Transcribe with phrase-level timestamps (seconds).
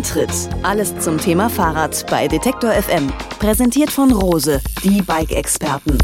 [0.00, 0.30] Antritt.
[0.62, 3.12] Alles zum Thema Fahrrad bei Detektor FM.
[3.38, 5.98] Präsentiert von Rose, die Bike-Experten.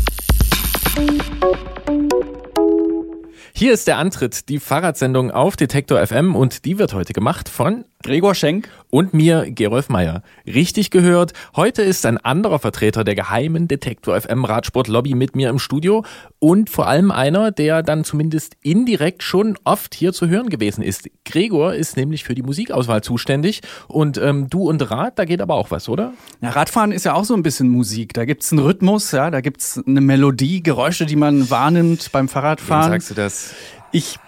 [3.54, 7.86] Hier ist der Antritt, die Fahrradsendung auf Detektor FM und die wird heute gemacht von
[8.02, 10.22] Gregor Schenk und mir, Gerolf Meyer.
[10.46, 15.50] Richtig gehört, heute ist ein anderer Vertreter der geheimen Detektor FM Radsport Lobby mit mir
[15.50, 16.02] im Studio
[16.38, 21.10] und vor allem einer, der dann zumindest indirekt schon oft hier zu hören gewesen ist.
[21.26, 25.56] Gregor ist nämlich für die Musikauswahl zuständig und ähm, du und Rad, da geht aber
[25.56, 26.14] auch was, oder?
[26.40, 28.14] Ja, Radfahren ist ja auch so ein bisschen Musik.
[28.14, 32.92] Da gibt's einen Rhythmus, ja, da gibt's eine Melodie, Geräusche, die man wahrnimmt beim Fahrradfahren.
[32.92, 33.54] Wem sagst du das?
[33.92, 34.18] Ich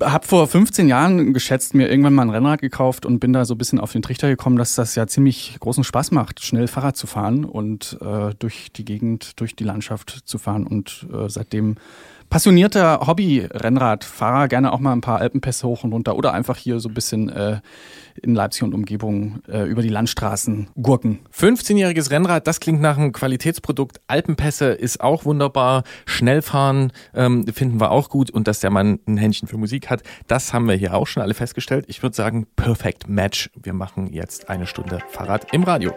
[0.00, 3.54] habe vor 15 Jahren geschätzt mir irgendwann mal ein Rennrad gekauft und bin da so
[3.54, 6.96] ein bisschen auf den Trichter gekommen, dass das ja ziemlich großen Spaß macht, schnell Fahrrad
[6.96, 11.76] zu fahren und äh, durch die Gegend, durch die Landschaft zu fahren und äh, seitdem
[12.28, 16.88] passionierter Hobby-Rennradfahrer, gerne auch mal ein paar Alpenpässe hoch und runter oder einfach hier so
[16.88, 17.60] ein bisschen äh,
[18.22, 21.20] in Leipzig und Umgebung äh, über die Landstraßen gurken.
[21.36, 24.00] 15-jähriges Rennrad, das klingt nach einem Qualitätsprodukt.
[24.06, 25.84] Alpenpässe ist auch wunderbar.
[26.06, 30.02] Schnellfahren ähm, finden wir auch gut und dass der Mann ein Händchen für Musik hat,
[30.26, 31.84] das haben wir hier auch schon alle festgestellt.
[31.88, 33.50] Ich würde sagen, perfect match.
[33.60, 35.92] Wir machen jetzt eine Stunde Fahrrad im Radio.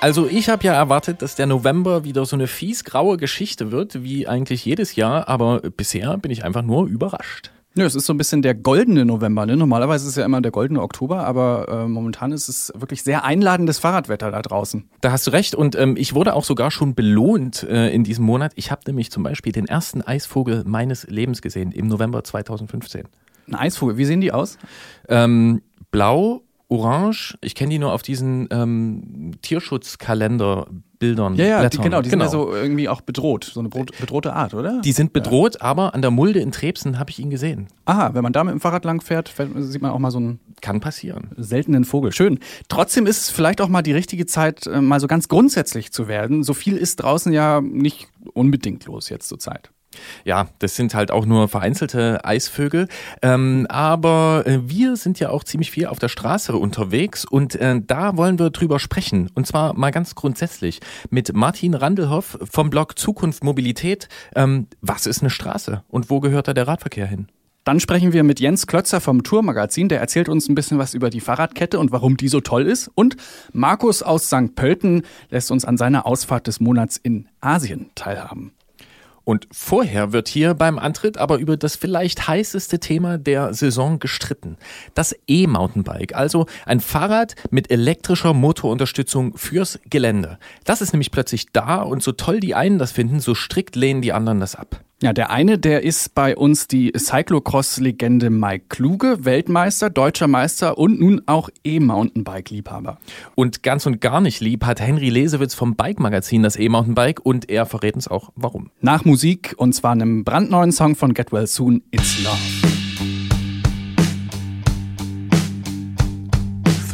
[0.00, 4.04] Also ich habe ja erwartet, dass der November wieder so eine fies graue Geschichte wird,
[4.04, 7.50] wie eigentlich jedes Jahr, aber bisher bin ich einfach nur überrascht.
[7.74, 9.44] Nö, es ist so ein bisschen der goldene November.
[9.44, 9.56] Ne?
[9.56, 13.24] Normalerweise ist es ja immer der goldene Oktober, aber äh, momentan ist es wirklich sehr
[13.24, 14.88] einladendes Fahrradwetter da draußen.
[15.00, 18.24] Da hast du recht und ähm, ich wurde auch sogar schon belohnt äh, in diesem
[18.24, 18.52] Monat.
[18.54, 23.04] Ich habe nämlich zum Beispiel den ersten Eisvogel meines Lebens gesehen im November 2015.
[23.48, 24.58] Ein Eisvogel, wie sehen die aus?
[25.08, 27.38] Ähm, blau, orange.
[27.40, 31.34] Ich kenne die nur auf diesen ähm, Tierschutzkalenderbildern.
[31.36, 32.24] Ja, ja, die, genau, die genau.
[32.24, 34.80] sind ja so irgendwie auch bedroht, so eine bedrohte Art, oder?
[34.82, 35.62] Die sind bedroht, ja.
[35.62, 37.68] aber an der Mulde in Trebsen habe ich ihn gesehen.
[37.86, 40.40] Aha, wenn man da mit dem Fahrrad lang fährt, sieht man auch mal so einen
[40.60, 42.12] kann passieren seltenen Vogel.
[42.12, 42.40] Schön.
[42.68, 46.08] Trotzdem ist es vielleicht auch mal die richtige Zeit, äh, mal so ganz grundsätzlich zu
[46.08, 46.42] werden.
[46.42, 49.70] So viel ist draußen ja nicht unbedingt los jetzt zur Zeit.
[50.24, 52.88] Ja, das sind halt auch nur vereinzelte Eisvögel.
[53.22, 57.80] Ähm, aber äh, wir sind ja auch ziemlich viel auf der Straße unterwegs und äh,
[57.84, 59.30] da wollen wir drüber sprechen.
[59.34, 64.08] Und zwar mal ganz grundsätzlich mit Martin Randelhoff vom Blog Zukunft Mobilität.
[64.34, 67.28] Ähm, was ist eine Straße und wo gehört da der Radverkehr hin?
[67.68, 69.90] Dann sprechen wir mit Jens Klötzer vom Tourmagazin.
[69.90, 72.90] Der erzählt uns ein bisschen was über die Fahrradkette und warum die so toll ist.
[72.94, 73.16] Und
[73.52, 74.54] Markus aus St.
[74.54, 78.52] Pölten lässt uns an seiner Ausfahrt des Monats in Asien teilhaben.
[79.28, 84.56] Und vorher wird hier beim Antritt aber über das vielleicht heißeste Thema der Saison gestritten.
[84.94, 90.38] Das E-Mountainbike, also ein Fahrrad mit elektrischer Motorunterstützung fürs Gelände.
[90.64, 94.00] Das ist nämlich plötzlich da und so toll die einen das finden, so strikt lehnen
[94.00, 94.80] die anderen das ab.
[95.00, 100.98] Ja, der eine, der ist bei uns die Cyclocross-Legende Mike Kluge, Weltmeister, deutscher Meister und
[100.98, 102.98] nun auch E-Mountainbike-Liebhaber.
[103.36, 107.64] Und ganz und gar nicht lieb hat Henry Lesewitz vom Bike-Magazin das E-Mountainbike und er
[107.64, 108.72] verrät uns auch warum.
[108.80, 112.36] Nach Musik und zwar einem brandneuen Song von Get Well Soon, It's Love.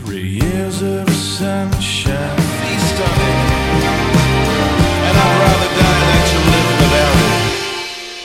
[0.05, 1.14] Three years of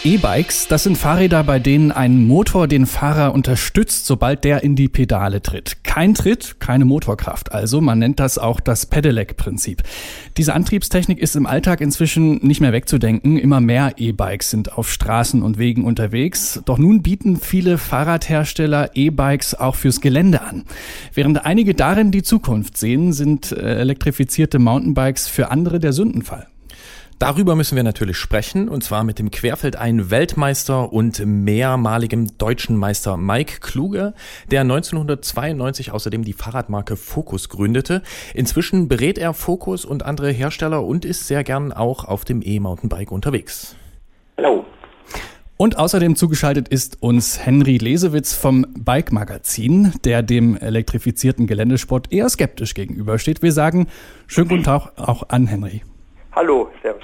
[0.06, 4.88] E-Bikes, das sind Fahrräder, bei denen ein Motor den Fahrer unterstützt, sobald der in die
[4.88, 5.84] Pedale tritt.
[5.84, 7.52] Kein Tritt, keine Motorkraft.
[7.52, 9.84] Also man nennt das auch das Pedelec-Prinzip.
[10.38, 13.38] Diese Antriebstechnik ist im Alltag inzwischen nicht mehr wegzudenken.
[13.38, 16.62] Immer mehr E-Bikes sind auf Straßen und Wegen unterwegs.
[16.64, 20.64] Doch nun bieten viele Fahrradhersteller E-Bikes auch fürs Gelände an.
[21.14, 26.48] Während einige darin die Zukunft sehen, sind äh, elektrifizierte Mountainbikes für andere der Sündenfall.
[27.20, 33.60] Darüber müssen wir natürlich sprechen und zwar mit dem Querfeldein-Weltmeister und mehrmaligem deutschen Meister Mike
[33.60, 34.14] Kluge,
[34.50, 38.04] der 1992 außerdem die Fahrradmarke Focus gründete.
[38.34, 43.12] Inzwischen berät er Focus und andere Hersteller und ist sehr gern auch auf dem E-Mountainbike
[43.12, 43.76] unterwegs.
[44.38, 44.64] Hallo.
[45.58, 52.30] Und außerdem zugeschaltet ist uns Henry Lesewitz vom Bike Magazin, der dem elektrifizierten Geländesport eher
[52.30, 53.42] skeptisch gegenübersteht.
[53.42, 53.88] Wir sagen
[54.26, 55.82] schönen guten Tag auch an Henry.
[56.34, 57.04] Hallo, servus.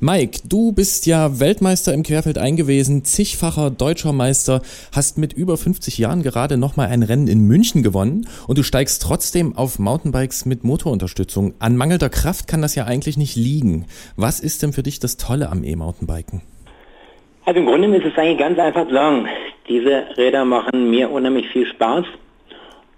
[0.00, 4.62] Mike, du bist ja Weltmeister im Querfeld gewesen, zigfacher deutscher Meister,
[4.94, 9.02] hast mit über 50 Jahren gerade nochmal ein Rennen in München gewonnen und du steigst
[9.02, 11.54] trotzdem auf Mountainbikes mit Motorunterstützung.
[11.58, 13.86] An mangelnder Kraft kann das ja eigentlich nicht liegen.
[14.16, 16.42] Was ist denn für dich das Tolle am E-Mountainbiken?
[17.44, 19.26] Also im Grunde ist es eigentlich ganz einfach zu sagen,
[19.68, 22.04] diese Räder machen mir unheimlich viel Spaß.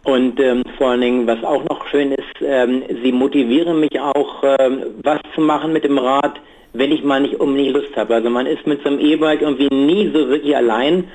[0.02, 4.43] Und ähm, vor allen Dingen, was auch noch schön ist, ähm, sie motivieren mich auch,
[4.58, 6.41] ähm, was zu machen mit dem Rad,
[6.73, 8.14] wenn ich mal nicht unbedingt Lust habe.
[8.14, 11.08] Also man ist mit so einem E-Bike irgendwie nie so wirklich allein.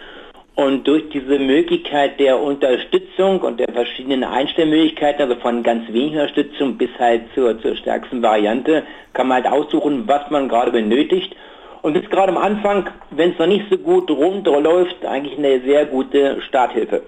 [0.54, 6.78] Und durch diese Möglichkeit der Unterstützung und der verschiedenen Einstellmöglichkeiten, also von ganz wenig Unterstützung
[6.78, 8.84] bis halt zur, zur stärksten Variante,
[9.14, 11.36] kann man halt aussuchen, was man gerade benötigt.
[11.82, 15.86] Und ist gerade am Anfang, wenn es noch nicht so gut runterläuft, eigentlich eine sehr
[15.86, 17.02] gute Starthilfe.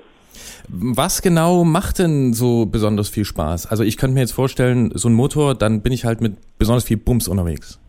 [0.69, 3.67] Was genau macht denn so besonders viel Spaß?
[3.67, 6.83] Also ich könnte mir jetzt vorstellen, so ein Motor, dann bin ich halt mit besonders
[6.83, 7.79] viel Bums unterwegs.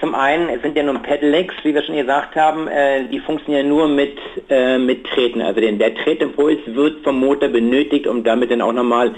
[0.00, 3.88] Zum einen sind ja nun Pedelecs, wie wir schon gesagt haben, äh, die funktionieren nur
[3.88, 4.18] mit,
[4.50, 5.40] äh, mit Treten.
[5.40, 9.14] Also den, der Tretimpuls wird vom Motor benötigt, um damit dann auch nochmal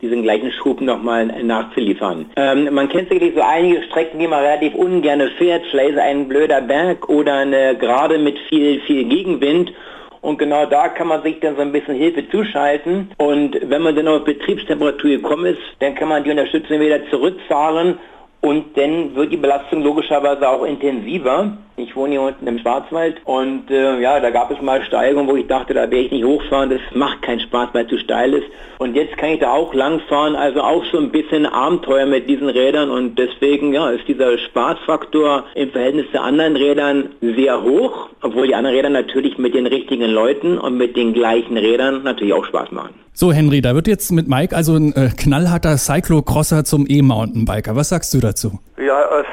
[0.00, 2.26] diesen gleichen Schub nochmal nachzuliefern.
[2.36, 5.64] Ähm, man kennt sicherlich so einige Strecken, die man relativ ungern fährt.
[5.70, 9.72] Vielleicht ein blöder Berg oder eine Gerade mit viel, viel Gegenwind.
[10.22, 13.10] Und genau da kann man sich dann so ein bisschen Hilfe zuschalten.
[13.18, 17.98] Und wenn man dann auf Betriebstemperatur gekommen ist, dann kann man die Unterstützung wieder zurückfahren
[18.40, 21.56] und dann wird die Belastung logischerweise auch intensiver.
[21.76, 25.36] Ich wohne hier unten im Schwarzwald und äh, ja, da gab es mal Steigungen, wo
[25.36, 28.34] ich dachte, da werde ich nicht hochfahren, das macht keinen Spaß, weil es zu steil
[28.34, 28.46] ist.
[28.78, 32.50] Und jetzt kann ich da auch langfahren, also auch so ein bisschen Abenteuer mit diesen
[32.50, 38.48] Rädern und deswegen ja, ist dieser Spaßfaktor im Verhältnis zu anderen Rädern sehr hoch, obwohl
[38.48, 42.44] die anderen Räder natürlich mit den richtigen Leuten und mit den gleichen Rädern natürlich auch
[42.44, 42.94] Spaß machen.
[43.14, 47.76] So, Henry, da wird jetzt mit Mike also ein äh, knallharter Cyclocrosser zum E-Mountainbiker.
[47.76, 48.58] Was sagst du dazu?
[48.78, 49.24] Ja, äh,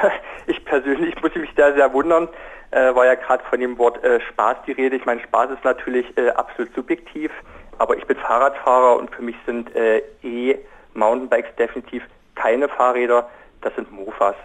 [1.29, 2.27] ich muss mich da sehr wundern.
[2.71, 4.95] Äh, war ja gerade von dem Wort äh, Spaß die Rede.
[4.95, 7.31] Ich meine, Spaß ist natürlich äh, absolut subjektiv,
[7.79, 12.03] aber ich bin Fahrradfahrer und für mich sind äh, E-Mountainbikes definitiv
[12.35, 13.27] keine Fahrräder,
[13.61, 14.35] das sind Mofas.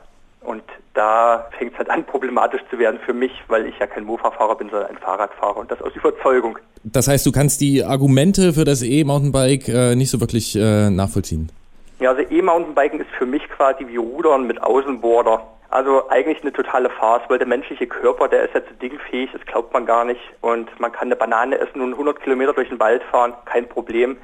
[0.40, 0.62] Und
[0.94, 4.56] da fängt es halt an, problematisch zu werden für mich, weil ich ja kein Mofa-Fahrer
[4.56, 6.58] bin, sondern ein Fahrradfahrer und das aus Überzeugung.
[6.82, 11.50] Das heißt, du kannst die Argumente für das E-Mountainbike äh, nicht so wirklich äh, nachvollziehen?
[12.00, 15.46] Ja, also E-Mountainbiken ist für mich quasi wie Rudern mit Außenborder.
[15.74, 19.44] Also eigentlich eine totale Farce, weil der menschliche Körper, der ist ja zu dingfähig, das
[19.44, 20.20] glaubt man gar nicht.
[20.40, 24.16] Und man kann eine Banane essen und 100 Kilometer durch den Wald fahren, kein Problem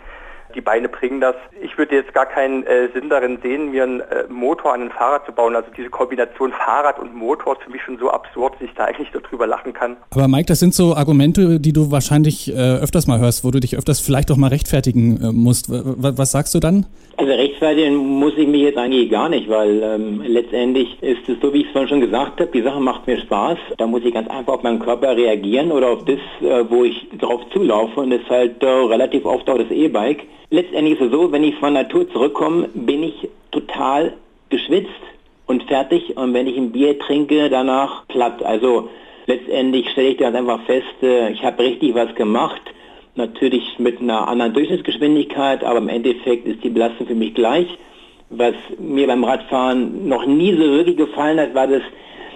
[0.55, 1.35] die Beine bringen das.
[1.63, 4.91] Ich würde jetzt gar keinen äh, Sinn darin sehen, mir einen äh, Motor an ein
[4.91, 5.57] Fahrrad zu bauen.
[5.57, 8.85] Also diese Kombination Fahrrad und Motor ist für mich schon so absurd, dass ich da
[8.85, 9.97] eigentlich darüber lachen kann.
[10.11, 13.61] Aber Mike, das sind so Argumente, die du wahrscheinlich äh, öfters mal hörst, wo du
[13.61, 15.71] dich öfters vielleicht auch mal rechtfertigen äh, musst.
[15.71, 16.87] W was sagst du dann?
[17.17, 21.53] Also rechtfertigen muss ich mich jetzt eigentlich gar nicht, weil ähm, letztendlich ist es so,
[21.53, 23.59] wie ich es vorhin schon gesagt habe, die Sache macht mir Spaß.
[23.77, 27.07] Da muss ich ganz einfach auf meinen Körper reagieren oder auf das, äh, wo ich
[27.19, 31.13] drauf zulaufe und das ist halt äh, relativ oft auch das E-Bike letztendlich ist es
[31.13, 34.15] so, wenn ich von Natur zurückkomme, bin ich total
[34.51, 34.91] geschwitzt
[35.47, 38.43] und fertig und wenn ich ein Bier trinke, danach platt.
[38.43, 38.89] Also
[39.27, 42.61] letztendlich stelle ich dann einfach fest, äh, ich habe richtig was gemacht.
[43.17, 47.67] Natürlich mit einer anderen Durchschnittsgeschwindigkeit, aber im Endeffekt ist die Belastung für mich gleich.
[48.31, 51.83] Was mir beim Radfahren noch nie so wirklich gefallen hat, war das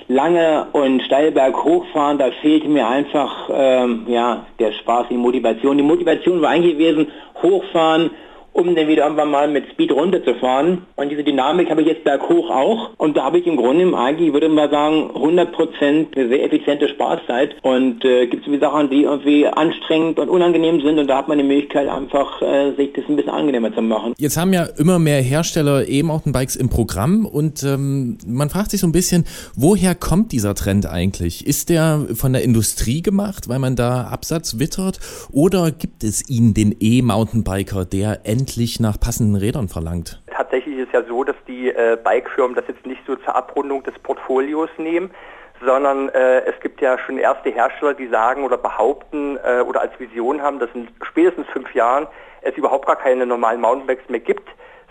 [0.09, 5.77] lange und steil berghoch da fehlte mir einfach ähm, ja, der Spaß, die Motivation.
[5.77, 7.09] Die Motivation war eigentlich gewesen,
[7.43, 8.11] hochfahren,
[8.55, 10.83] um dann wieder irgendwann mal mit Speed runterzufahren.
[10.95, 12.91] Und diese Dynamik habe ich jetzt berghoch auch.
[12.97, 17.57] Und da habe ich im Grunde eigentlich, würde man sagen, 100% eine sehr effiziente Spaßzeit.
[17.63, 21.01] Und äh, gibt es Sachen, die irgendwie anstrengend und unangenehm sind.
[21.01, 24.15] Und da hat man die Möglichkeit, einfach äh, sich das ein bisschen angenehmer zu machen.
[24.19, 27.27] Jetzt haben ja immer mehr Hersteller E-Mountainbikes im Programm.
[27.27, 29.25] Und ähm, man fragt sich so ein bisschen,
[29.57, 31.45] woher kommt dieser Trend eigentlich?
[31.45, 35.01] Ist der von der Industrie gemacht, weil man da Absatz wittert?
[35.33, 40.21] Oder gibt es ihn, den E-Mountainbiker, der endlich endlich nach passenden Rädern verlangt?
[40.27, 43.83] Tatsächlich ist es ja so, dass die äh, Bikefirmen das jetzt nicht so zur Abrundung
[43.85, 45.11] des Portfolios nehmen,
[45.65, 49.99] sondern äh, es gibt ja schon erste Hersteller, die sagen oder behaupten äh, oder als
[49.99, 52.07] Vision haben, dass in spätestens fünf Jahren
[52.43, 54.47] es überhaupt gar keine normalen Mountainbikes mehr gibt,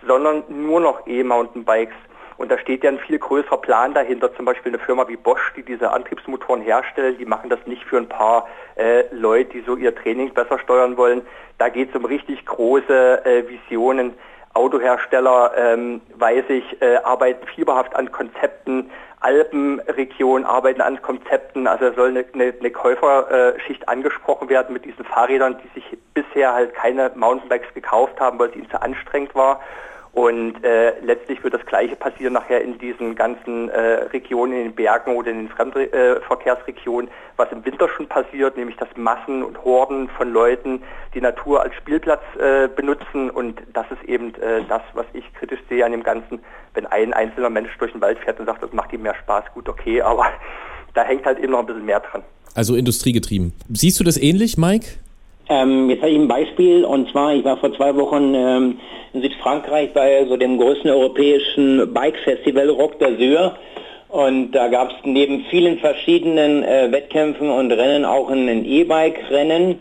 [0.07, 1.93] sondern nur noch E-Mountainbikes.
[2.37, 5.53] Und da steht ja ein viel größerer Plan dahinter, zum Beispiel eine Firma wie Bosch,
[5.55, 9.75] die diese Antriebsmotoren herstellt, die machen das nicht für ein paar äh, Leute, die so
[9.75, 11.21] ihr Training besser steuern wollen.
[11.57, 14.13] Da geht es um richtig große äh, Visionen.
[14.55, 18.91] Autohersteller, ähm, weiß ich, äh, arbeiten fieberhaft an Konzepten,
[19.23, 25.57] Alpenregion arbeiten an Konzepten, also soll eine, eine, eine Käuferschicht angesprochen werden mit diesen Fahrrädern,
[25.63, 29.61] die sich bisher halt keine Mountainbikes gekauft haben, weil es ihnen zu anstrengend war.
[30.13, 33.79] Und äh, letztlich wird das Gleiche passieren nachher in diesen ganzen äh,
[34.13, 38.89] Regionen, in den Bergen oder in den Fremdverkehrsregionen, was im Winter schon passiert, nämlich dass
[38.95, 40.83] Massen und Horden von Leuten
[41.15, 43.31] die Natur als Spielplatz äh, benutzen.
[43.31, 46.41] Und das ist eben äh, das, was ich kritisch sehe an dem Ganzen,
[46.75, 49.45] wenn ein einzelner Mensch durch den Wald fährt und sagt, das macht ihm mehr Spaß,
[49.55, 50.27] gut, okay, aber
[50.93, 52.21] da hängt halt eben noch ein bisschen mehr dran.
[52.53, 53.53] Also industriegetrieben.
[53.73, 54.85] Siehst du das ähnlich, Mike?
[55.49, 58.79] Ähm, jetzt habe ich ein Beispiel und zwar, ich war vor zwei Wochen ähm,
[59.13, 63.53] in Südfrankreich bei so dem größten europäischen Bike-Festival Rock d'Azur
[64.09, 69.79] und da gab es neben vielen verschiedenen äh, Wettkämpfen und Rennen auch ein E-Bike-Rennen.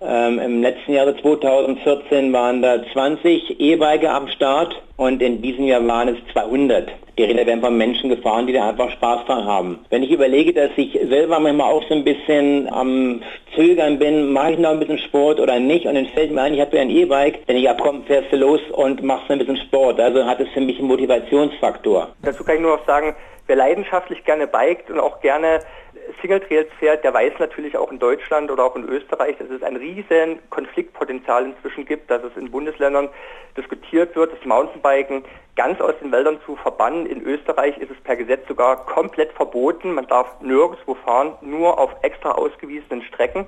[0.00, 5.86] Ähm, Im letzten Jahr 2014 waren da 20 E-Biker am Start und in diesem Jahr
[5.86, 6.88] waren es 200.
[7.16, 9.78] Die Räder werden von Menschen gefahren, die da einfach Spaß dran haben.
[9.88, 13.22] Wenn ich überlege, dass ich selber manchmal auch so ein bisschen am
[13.54, 16.54] Zögern bin, mache ich noch ein bisschen Sport oder nicht und dann fällt mir ein,
[16.54, 19.58] ich habe ja ein E-Bike, wenn ich abkomme, fährst du los und machst ein bisschen
[19.58, 20.00] Sport.
[20.00, 22.08] Also hat es für mich einen Motivationsfaktor.
[22.22, 23.14] Dazu kann ich nur noch sagen,
[23.46, 25.60] wer leidenschaftlich gerne biked und auch gerne
[26.20, 29.62] Single Trails fährt, der weiß natürlich auch in Deutschland oder auch in Österreich, dass es
[29.62, 33.08] ein riesen Konfliktpotenzial inzwischen gibt, dass es in Bundesländern
[33.56, 35.24] diskutiert wird, das Mountainbiken
[35.56, 37.06] ganz aus den Wäldern zu verbannen.
[37.06, 39.94] In Österreich ist es per Gesetz sogar komplett verboten.
[39.94, 43.46] Man darf nirgendwo fahren, nur auf extra ausgewiesenen Strecken.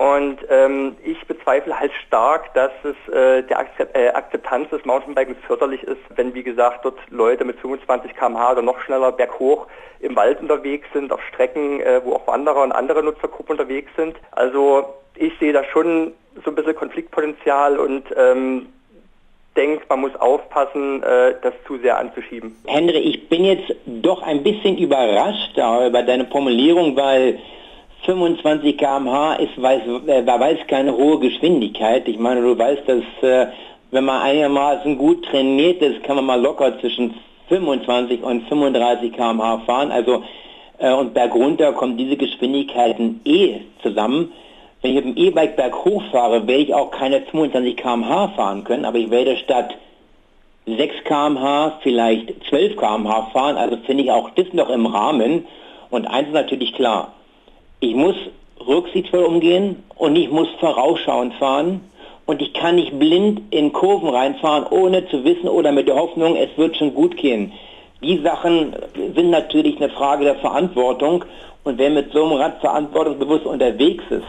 [0.00, 5.82] Und ähm, ich bezweifle halt stark, dass es äh, der äh, Akzeptanz des Mountainbikens förderlich
[5.82, 9.66] ist, wenn wie gesagt dort Leute mit 25 km/h oder noch schneller berghoch
[9.98, 14.16] im Wald unterwegs sind, auf Strecken, äh, wo auch Wanderer und andere Nutzergruppen unterwegs sind.
[14.30, 16.14] Also ich sehe da schon
[16.46, 18.68] so ein bisschen Konfliktpotenzial und ähm,
[19.54, 22.56] denke, man muss aufpassen, äh, das zu sehr anzuschieben.
[22.66, 27.38] Henry, ich bin jetzt doch ein bisschen überrascht über deine Formulierung, weil
[28.04, 32.08] 25 km/h ist, weiß, äh, weiß keine hohe Geschwindigkeit.
[32.08, 33.46] Ich meine, du weißt, dass äh,
[33.90, 37.14] wenn man einigermaßen gut trainiert ist, kann man mal locker zwischen
[37.48, 39.90] 25 und 35 km/h fahren.
[39.90, 40.22] Also
[40.78, 44.32] äh, und bergunter kommen diese Geschwindigkeiten eh zusammen.
[44.80, 48.86] Wenn ich mit dem E-Bike berghoch fahre, werde ich auch keine 25 km/h fahren können,
[48.86, 49.76] aber ich werde statt
[50.66, 53.56] 6 km/h vielleicht 12 km/h fahren.
[53.56, 55.44] Also finde ich auch das noch im Rahmen.
[55.90, 57.12] Und eins ist natürlich klar,
[57.80, 58.14] ich muss
[58.66, 61.80] rücksichtsvoll umgehen und ich muss vorausschauend fahren
[62.26, 66.36] und ich kann nicht blind in Kurven reinfahren, ohne zu wissen oder mit der Hoffnung,
[66.36, 67.52] es wird schon gut gehen.
[68.02, 68.74] Die Sachen
[69.14, 71.24] sind natürlich eine Frage der Verantwortung
[71.64, 74.24] und wer mit so einem Rad verantwortungsbewusst unterwegs ist,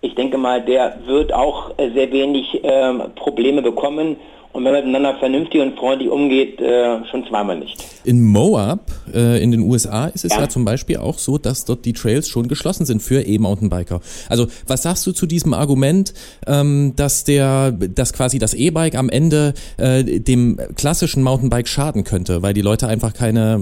[0.00, 4.16] ich denke mal, der wird auch sehr wenig äh, Probleme bekommen
[4.58, 7.80] und wenn man miteinander vernünftig und freundlich umgeht, äh, schon zweimal nicht.
[8.04, 8.80] In Moab
[9.14, 10.40] äh, in den USA ist es ja.
[10.40, 10.48] ja.
[10.48, 14.00] zum Beispiel auch so, dass dort die Trails schon geschlossen sind für E-Mountainbiker.
[14.28, 16.12] Also was sagst du zu diesem Argument,
[16.48, 22.42] ähm, dass der, dass quasi das E-Bike am Ende äh, dem klassischen Mountainbike schaden könnte,
[22.42, 23.60] weil die Leute einfach keine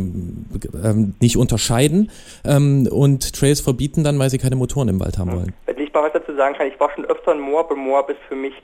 [0.83, 2.11] ähm, nicht unterscheiden
[2.47, 5.53] ähm, und Trails verbieten dann, weil sie keine Motoren im Wald haben wollen.
[5.67, 8.09] Wenn ich mal was dazu sagen kann, ich war schon öfter in Moab und Moab
[8.09, 8.55] ist für mich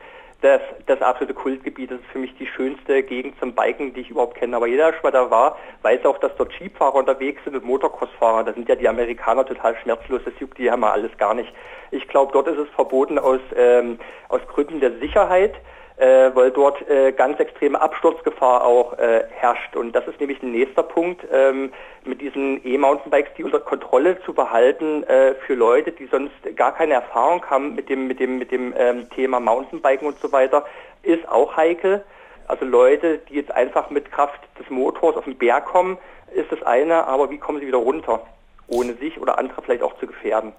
[0.42, 1.90] das, das absolute Kultgebiet.
[1.90, 4.56] Das ist für mich die schönste Gegend zum Biken, die ich überhaupt kenne.
[4.56, 7.64] Aber jeder, der schon mal da war, weiß auch, dass dort Jeepfahrer unterwegs sind und
[7.64, 8.44] Motocrossfahrer.
[8.44, 10.20] Da sind ja die Amerikaner total schmerzlos.
[10.24, 11.52] Das juckt die ja mal alles gar nicht.
[11.92, 15.54] Ich glaube, dort ist es verboten aus, ähm, aus Gründen der Sicherheit
[16.02, 19.76] äh, weil dort äh, ganz extreme Absturzgefahr auch äh, herrscht.
[19.76, 21.72] Und das ist nämlich ein nächster Punkt, ähm,
[22.04, 26.94] mit diesen E-Mountainbikes, die unter Kontrolle zu behalten äh, für Leute, die sonst gar keine
[26.94, 30.64] Erfahrung haben mit dem, mit dem, mit dem ähm, Thema Mountainbiken und so weiter,
[31.04, 32.02] ist auch heikel.
[32.48, 35.98] Also Leute, die jetzt einfach mit Kraft des Motors auf den Berg kommen,
[36.34, 38.26] ist das eine, aber wie kommen sie wieder runter,
[38.66, 40.52] ohne sich oder andere vielleicht auch zu gefährden?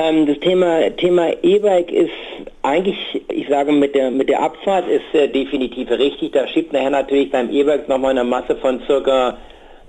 [0.00, 2.10] Ähm, das Thema Thema E-Bike ist
[2.62, 2.96] eigentlich,
[3.28, 6.32] ich sage mit der mit der Abfahrt ist äh, definitiv richtig.
[6.32, 9.36] Da schiebt nachher natürlich beim E-Bike nochmal eine Masse von circa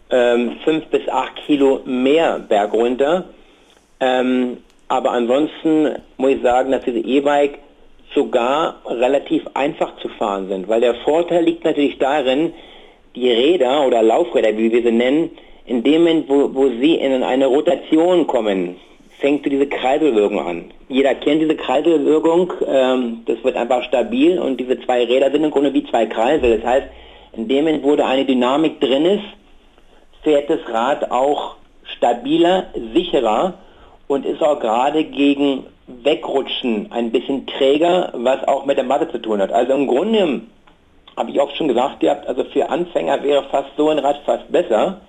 [0.10, 3.24] ähm, 5 bis 8 Kilo mehr Berg runter.
[4.02, 4.58] Ähm,
[4.90, 7.60] aber ansonsten muss ich sagen, dass diese E-Bike
[8.14, 12.52] sogar relativ einfach zu fahren sind, weil der Vorteil liegt natürlich darin,
[13.16, 15.30] die Räder oder Laufräder, wie wir sie nennen,
[15.66, 18.76] in dem Moment, wo, wo sie in eine Rotation kommen,
[19.22, 20.72] fängt diese Kreiselwirkung an.
[20.90, 25.52] Jeder kennt diese Kreiselwirkung, ähm, das wird einfach stabil und diese zwei Räder sind im
[25.52, 26.58] Grunde wie zwei Kreisel.
[26.58, 26.88] Das heißt,
[27.34, 29.24] in dem Moment, wo da eine Dynamik drin ist,
[30.24, 31.56] fährt das Rad auch
[31.98, 33.54] stabiler, sicherer
[34.08, 39.20] und ist auch gerade gegen Wegrutschen ein bisschen träger, was auch mit der Matte zu
[39.20, 39.52] tun hat.
[39.52, 40.42] Also im Grunde
[41.16, 44.52] habe ich auch schon gesagt gehabt, also für Anfänger wäre fast so ein Rad fast
[44.52, 45.02] besser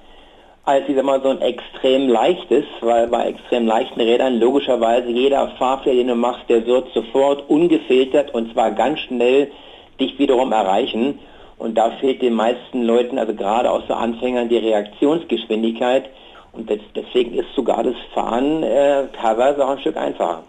[0.65, 5.49] als ich sag mal so ein extrem leichtes, weil bei extrem leichten Rädern logischerweise jeder
[5.59, 9.51] Fahrfehler, den du machst, der wird sofort ungefiltert und zwar ganz schnell
[9.99, 11.19] dich wiederum erreichen.
[11.59, 16.11] Und da fehlt den meisten Leuten, also gerade aus der Anfängern, die Reaktionsgeschwindigkeit.
[16.53, 20.43] Und deswegen ist sogar das Fahren äh, teilweise auch ein Stück einfacher.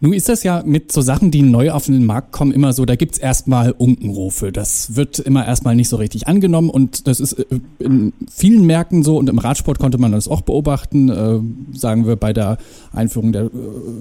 [0.00, 2.84] Nun ist das ja mit so Sachen, die neu auf den Markt kommen, immer so,
[2.84, 4.52] da gibt's erstmal Unkenrufe.
[4.52, 7.44] Das wird immer erstmal nicht so richtig angenommen und das ist äh,
[7.78, 12.16] in vielen Märkten so und im Radsport konnte man das auch beobachten, äh, sagen wir
[12.16, 12.58] bei der
[12.92, 13.50] Einführung der äh,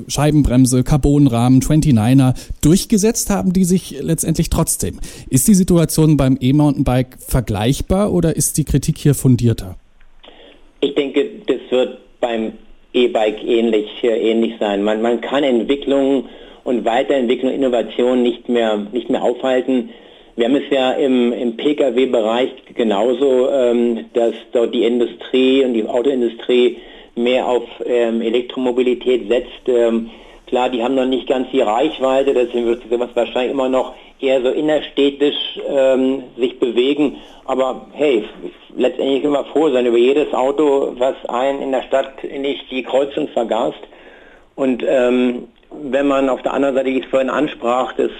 [0.07, 4.99] Scheibenbremse, Carbonrahmen, 29er, durchgesetzt haben die sich letztendlich trotzdem.
[5.29, 9.77] Ist die Situation beim E-Mountainbike vergleichbar oder ist die Kritik hier fundierter?
[10.81, 12.53] Ich denke, das wird beim
[12.93, 14.83] E-Bike ähnlich, ähnlich sein.
[14.83, 16.29] Man, man kann Entwicklung
[16.63, 19.89] und Weiterentwicklung, Innovation nicht mehr, nicht mehr aufhalten.
[20.35, 25.85] Wir haben es ja im, im Pkw-Bereich genauso, ähm, dass dort die Industrie und die
[25.85, 26.77] Autoindustrie
[27.15, 29.67] mehr auf ähm, Elektromobilität setzt.
[29.67, 30.09] Ähm,
[30.47, 34.41] klar, die haben noch nicht ganz die Reichweite, deswegen wird sowas wahrscheinlich immer noch eher
[34.41, 37.17] so innerstädtisch ähm, sich bewegen.
[37.45, 38.23] Aber hey,
[38.75, 43.27] letztendlich wir froh sein über jedes Auto, was einen in der Stadt nicht die Kreuzung
[43.29, 43.79] vergast.
[44.55, 48.11] Und ähm, wenn man auf der anderen Seite, wie ich es vorhin ansprach, das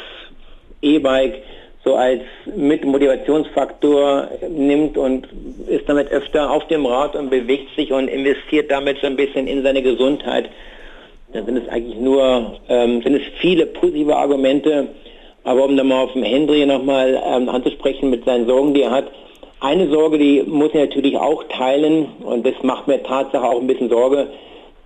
[0.82, 1.42] E-Bike
[1.84, 2.22] so als
[2.56, 5.28] mit Motivationsfaktor nimmt und
[5.68, 9.48] ist damit öfter auf dem Rad und bewegt sich und investiert damit so ein bisschen
[9.48, 10.50] in seine Gesundheit,
[11.34, 14.88] dann sind es eigentlich nur, ähm, sind es viele positive Argumente,
[15.44, 18.92] aber um dann mal auf den Henry nochmal ähm, anzusprechen mit seinen Sorgen, die er
[18.92, 19.12] hat,
[19.60, 22.08] eine Sorge, die muss ich natürlich auch teilen.
[22.24, 24.28] Und das macht mir Tatsache auch ein bisschen Sorge,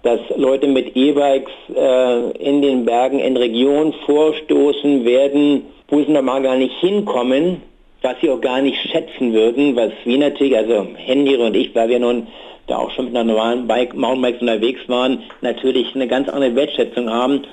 [0.04, 6.44] dass Leute mit E-Bikes äh, in den Bergen in Regionen vorstoßen werden, wo sie normal
[6.44, 7.64] gar nicht hinkommen,
[8.04, 11.89] was sie auch gar nicht schätzen würden, was wir natürlich, also Henry und ich, weil
[11.89, 12.28] wir nun
[12.67, 17.10] da auch schon mit einer normalen Bike, Mountainbikes unterwegs waren, natürlich eine ganz andere Wertschätzung
[17.10, 17.43] haben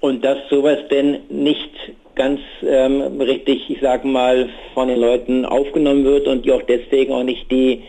[0.00, 1.70] und dass sowas denn nicht
[2.14, 7.12] ganz ähm, richtig, ich sage mal, von den Leuten aufgenommen wird und die auch deswegen
[7.12, 7.82] auch nicht die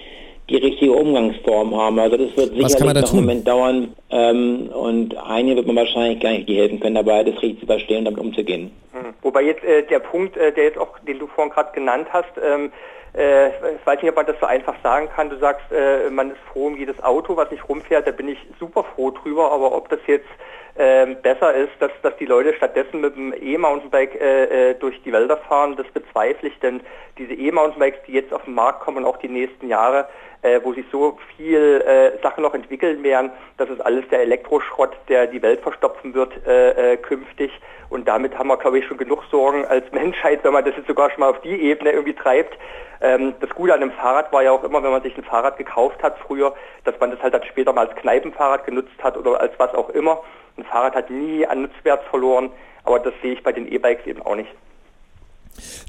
[0.50, 1.98] die richtige Umgangsform haben.
[1.98, 6.32] Also das wird sicherlich noch einen Moment dauern ähm, und einigen wird man wahrscheinlich gar
[6.32, 8.72] nicht helfen können dabei, das richtig zu verstehen und damit umzugehen.
[8.94, 9.14] Mhm.
[9.22, 12.34] Wobei jetzt äh, der Punkt, äh, der jetzt auch, den du vorhin gerade genannt hast,
[12.44, 12.72] ähm,
[13.14, 15.30] äh, ich weiß nicht, ob man das so einfach sagen kann.
[15.30, 18.08] Du sagst, äh, man ist froh um jedes Auto, was nicht rumfährt.
[18.08, 19.52] Da bin ich super froh drüber.
[19.52, 20.28] Aber ob das jetzt
[20.76, 25.12] äh, besser ist, dass, dass die Leute stattdessen mit dem E-Mountainbike äh, äh, durch die
[25.12, 26.60] Wälder fahren, das bezweifle ich.
[26.60, 26.82] Denn
[27.18, 30.08] diese E-Mountainbikes, die jetzt auf den Markt kommen, auch die nächsten Jahre,
[30.42, 34.96] äh, wo sich so viel äh, Sachen noch entwickeln werden, das ist alles der Elektroschrott,
[35.08, 37.52] der die Welt verstopfen wird äh, äh, künftig.
[37.92, 40.88] Und damit haben wir, glaube ich, schon genug Sorgen als Menschheit, wenn man das jetzt
[40.88, 42.58] sogar schon mal auf die Ebene irgendwie treibt.
[43.02, 45.58] Ähm, das Gute an einem Fahrrad war ja auch immer, wenn man sich ein Fahrrad
[45.58, 49.42] gekauft hat früher, dass man das halt dann später mal als Kneipenfahrrad genutzt hat oder
[49.42, 50.22] als was auch immer.
[50.58, 52.52] Ein Fahrrad hat nie an Nutzwert verloren,
[52.86, 54.52] aber das sehe ich bei den E-Bikes eben auch nicht.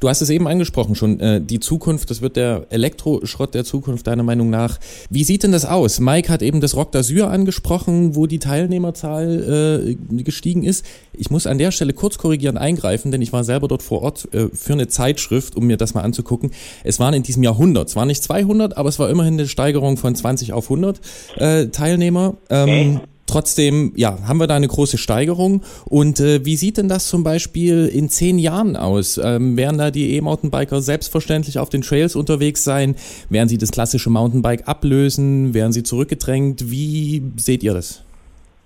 [0.01, 4.07] Du hast es eben angesprochen schon, äh, die Zukunft, das wird der Elektroschrott der Zukunft
[4.07, 4.79] deiner Meinung nach.
[5.11, 6.01] Wie sieht denn das aus?
[6.01, 10.85] Mike hat eben das Rock d'Azur angesprochen, wo die Teilnehmerzahl äh, gestiegen ist.
[11.13, 14.29] Ich muss an der Stelle kurz korrigierend eingreifen, denn ich war selber dort vor Ort
[14.33, 16.51] äh, für eine Zeitschrift, um mir das mal anzugucken.
[16.85, 19.49] Es waren in diesem Jahr 100, es waren nicht 200, aber es war immerhin eine
[19.49, 21.01] Steigerung von 20 auf 100
[21.37, 22.35] äh, Teilnehmer.
[22.51, 23.01] Ähm,
[23.33, 25.63] Trotzdem, ja, haben wir da eine große Steigerung.
[25.89, 29.17] Und äh, wie sieht denn das zum Beispiel in zehn Jahren aus?
[29.17, 32.95] Ähm, werden da die E-Mountainbiker selbstverständlich auf den Trails unterwegs sein?
[33.31, 35.55] Werden sie das klassische Mountainbike ablösen?
[35.55, 36.71] Werden sie zurückgedrängt?
[36.71, 38.05] Wie seht ihr das?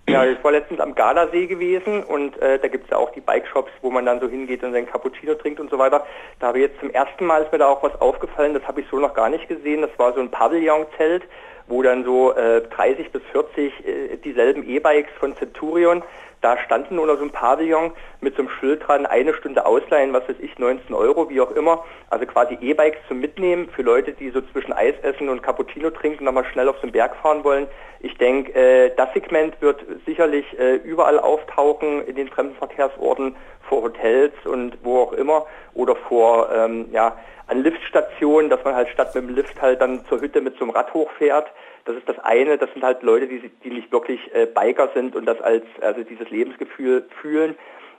[0.09, 3.21] Ja, ich war letztens am Gardasee gewesen und äh, da gibt es ja auch die
[3.21, 6.05] Bike-Shops, wo man dann so hingeht und seinen Cappuccino trinkt und so weiter.
[6.41, 8.81] Da habe ich jetzt zum ersten Mal ist mir da auch was aufgefallen, das habe
[8.81, 9.83] ich so noch gar nicht gesehen.
[9.83, 11.23] Das war so ein Pavillon-Zelt
[11.69, 16.03] wo dann so äh, 30 bis 40 äh, dieselben E-Bikes von Centurion
[16.43, 20.29] da standen unter so einem Pavillon mit so einem Schild dran, eine Stunde ausleihen, was
[20.29, 21.83] weiß ich, 19 Euro, wie auch immer.
[22.11, 26.25] Also quasi E-Bikes zum Mitnehmen für Leute, die so zwischen Eis essen und Cappuccino trinken,
[26.25, 27.67] nochmal schnell auf so einen Berg fahren wollen.
[28.01, 33.35] Ich denke, äh, das Segment wird sicherlich äh, überall auftauchen in den Fremdenverkehrsorten,
[33.69, 37.17] vor Hotels und wo auch immer oder vor ähm, ja,
[37.49, 40.65] an Liftstationen, dass man halt statt mit dem Lift halt dann zur Hütte mit so
[40.65, 41.47] einem Rad hochfährt.
[41.85, 42.59] Das ist das eine.
[42.59, 46.03] Das sind halt Leute, die, die nicht wirklich äh, Biker sind und das als also
[46.03, 47.55] dieses Lebensgefühl fühlen.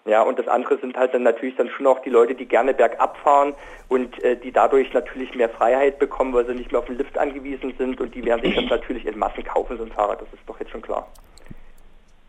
[0.06, 2.74] Ja, und das andere sind halt dann natürlich dann schon auch die Leute, die gerne
[2.74, 3.54] bergab fahren
[3.90, 7.18] und äh, die dadurch natürlich mehr Freiheit bekommen, weil sie nicht mehr auf den Lift
[7.18, 10.30] angewiesen sind und die werden sich das natürlich in Massen kaufen, so ein Fahrrad, das
[10.32, 11.08] ist doch jetzt schon klar.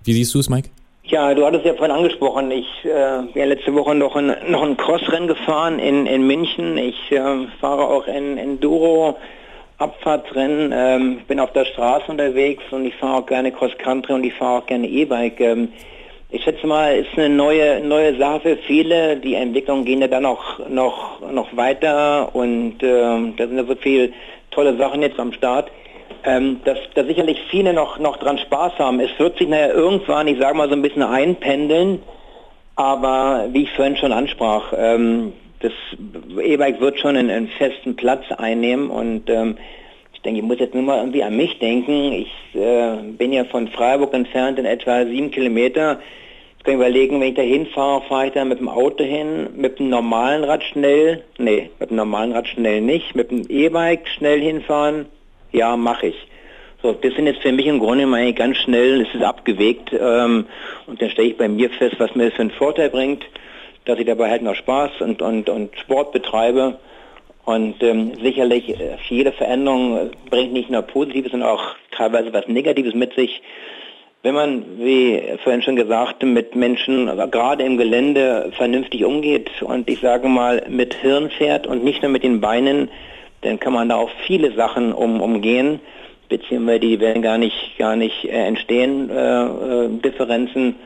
[0.03, 0.71] Wie siehst du es, Mike?
[1.11, 4.77] Ja, du hattest ja vorhin angesprochen, ich äh, bin letzte Woche noch ein, noch ein
[4.77, 6.77] Crossrennen gefahren in, in München.
[6.77, 9.17] Ich äh, fahre auch in Enduro,
[9.79, 14.25] Abfahrtsrennen, ähm, bin auf der Straße unterwegs und ich fahre auch gerne Cross Country und
[14.25, 15.41] ich fahre auch gerne E-Bike.
[15.41, 15.73] Ähm,
[16.29, 19.17] ich schätze mal, ist eine neue, neue Sache für viele.
[19.17, 23.77] Die Entwicklungen gehen ja dann noch, noch, noch weiter und äh, da sind ja so
[23.77, 24.11] viele
[24.51, 25.71] tolle Sachen jetzt am Start.
[26.25, 29.01] Ähm, dass da sicherlich viele noch, noch dran Spaß haben.
[29.01, 32.03] Es wird sich nachher irgendwann, ich sage mal, so ein bisschen einpendeln,
[32.77, 35.73] aber wie ich vorhin schon ansprach, ähm, das
[36.41, 39.57] E-Bike wird schon einen, einen, festen Platz einnehmen und ähm,
[40.13, 42.13] ich denke, ich muss jetzt nur mal irgendwie an mich denken.
[42.13, 46.01] Ich äh, bin ja von Freiburg entfernt in etwa sieben Kilometer.
[46.59, 49.79] Ich kann überlegen, wenn ich da hinfahre, fahre ich da mit dem Auto hin, mit
[49.79, 54.41] dem normalen Rad schnell, nee, mit dem normalen Rad schnell nicht, mit dem E-Bike schnell
[54.41, 55.07] hinfahren,
[55.53, 56.29] ja, mache ich.
[56.83, 60.47] So, das sind jetzt für mich im Grunde mal ganz schnell, es ist abgewegt ähm,
[60.87, 63.25] und dann stelle ich bei mir fest, was mir das für einen Vorteil bringt,
[63.85, 66.79] dass ich dabei halt noch Spaß und, und, und Sport betreibe
[67.45, 72.95] und ähm, sicherlich äh, jede Veränderung bringt nicht nur Positives, sondern auch teilweise was Negatives
[72.95, 73.43] mit sich.
[74.23, 80.01] Wenn man, wie vorhin schon gesagt, mit Menschen gerade im Gelände vernünftig umgeht und ich
[80.01, 82.91] sage mal mit Hirn fährt und nicht nur mit den Beinen,
[83.43, 85.81] dann kann man da auch viele Sachen um, umgehen,
[86.29, 90.77] beziehungsweise die werden gar nicht, gar nicht äh, entstehen, äh, äh, Differenzen.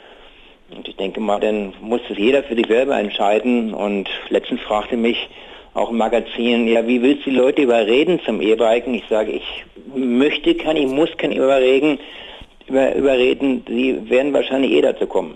[0.74, 3.74] Und ich denke mal, dann muss es jeder für sich selber entscheiden.
[3.74, 5.28] Und letztens fragte mich
[5.74, 8.94] auch im Magazin, ja, wie willst du die Leute überreden zum E-Biken?
[8.94, 11.98] Ich sage, ich möchte, kann ich, muss, kann überreden,
[12.66, 15.34] über, überreden, sie werden wahrscheinlich eh dazu kommen.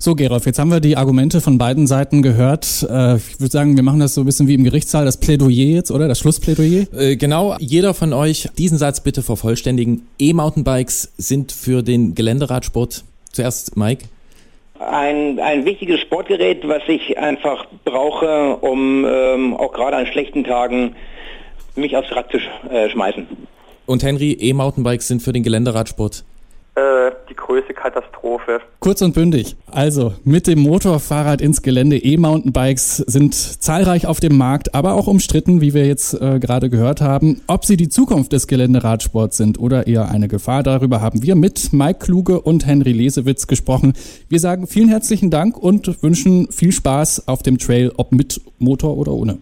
[0.00, 2.86] So, Gerolf, jetzt haben wir die Argumente von beiden Seiten gehört.
[2.88, 5.50] Äh, ich würde sagen, wir machen das so ein bisschen wie im Gerichtssaal, das Plädoyer
[5.50, 6.06] jetzt, oder?
[6.06, 6.86] Das Schlussplädoyer?
[6.96, 10.06] Äh, genau, jeder von euch diesen Satz bitte vervollständigen.
[10.20, 13.02] E-Mountainbikes sind für den Geländeradsport.
[13.32, 14.04] Zuerst Mike.
[14.78, 20.94] Ein, ein wichtiges Sportgerät, was ich einfach brauche, um ähm, auch gerade an schlechten Tagen
[21.74, 23.26] mich aufs Rad zu sch äh, schmeißen.
[23.86, 26.22] Und Henry, E-Mountainbikes sind für den Geländeradsport
[27.28, 28.60] die größte Katastrophe.
[28.80, 29.56] Kurz und bündig.
[29.70, 31.96] Also mit dem Motorfahrrad ins Gelände.
[31.96, 37.00] E-Mountainbikes sind zahlreich auf dem Markt, aber auch umstritten, wie wir jetzt äh, gerade gehört
[37.00, 37.42] haben.
[37.46, 41.72] Ob sie die Zukunft des Geländeradsports sind oder eher eine Gefahr, darüber haben wir mit
[41.72, 43.94] Mike Kluge und Henry Lesewitz gesprochen.
[44.28, 48.96] Wir sagen vielen herzlichen Dank und wünschen viel Spaß auf dem Trail, ob mit Motor
[48.96, 49.38] oder ohne.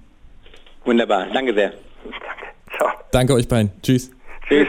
[0.85, 1.71] Wunderbar, danke sehr.
[2.05, 2.47] Danke,
[2.77, 2.89] ciao.
[3.11, 3.73] Danke euch beiden.
[3.83, 4.11] Tschüss.
[4.49, 4.69] Tschüss.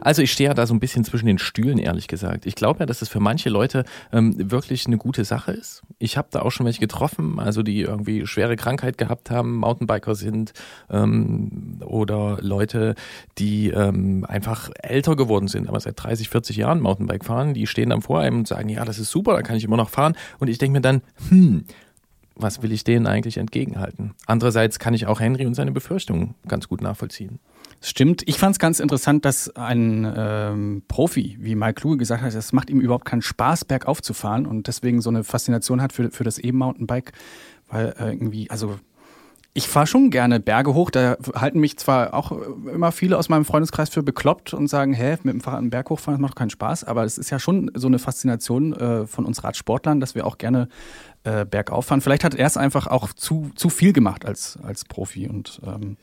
[0.00, 2.46] Also ich stehe ja da so ein bisschen zwischen den Stühlen, ehrlich gesagt.
[2.46, 5.82] Ich glaube ja, dass es für manche Leute ähm, wirklich eine gute Sache ist.
[5.98, 10.14] Ich habe da auch schon welche getroffen, also die irgendwie schwere Krankheit gehabt haben, Mountainbiker
[10.14, 10.52] sind
[10.90, 12.94] ähm, oder Leute,
[13.38, 17.90] die ähm, einfach älter geworden sind, aber seit 30, 40 Jahren Mountainbike fahren, die stehen
[17.90, 20.16] dann vor einem und sagen, ja, das ist super, da kann ich immer noch fahren.
[20.38, 21.64] Und ich denke mir dann, hm,
[22.34, 24.14] was will ich denen eigentlich entgegenhalten?
[24.26, 27.38] Andererseits kann ich auch Henry und seine Befürchtungen ganz gut nachvollziehen.
[27.82, 28.22] Stimmt.
[28.26, 32.52] Ich fand es ganz interessant, dass ein ähm, Profi wie Mike Kluge gesagt hat, es
[32.52, 36.10] macht ihm überhaupt keinen Spaß, bergauf zu fahren und deswegen so eine Faszination hat für,
[36.10, 37.12] für das E-Mountainbike,
[37.68, 38.78] weil äh, irgendwie, also
[39.52, 40.90] ich fahre schon gerne Berge hoch.
[40.90, 45.16] Da halten mich zwar auch immer viele aus meinem Freundeskreis für bekloppt und sagen, hä,
[45.22, 46.84] mit dem Fahrrad einen Berg hochfahren, das macht keinen Spaß.
[46.84, 50.38] Aber es ist ja schon so eine Faszination äh, von uns Radsportlern, dass wir auch
[50.38, 50.68] gerne
[51.24, 52.00] äh, bergauf fahren.
[52.00, 55.96] Vielleicht hat er es einfach auch zu, zu viel gemacht als, als Profi und ähm,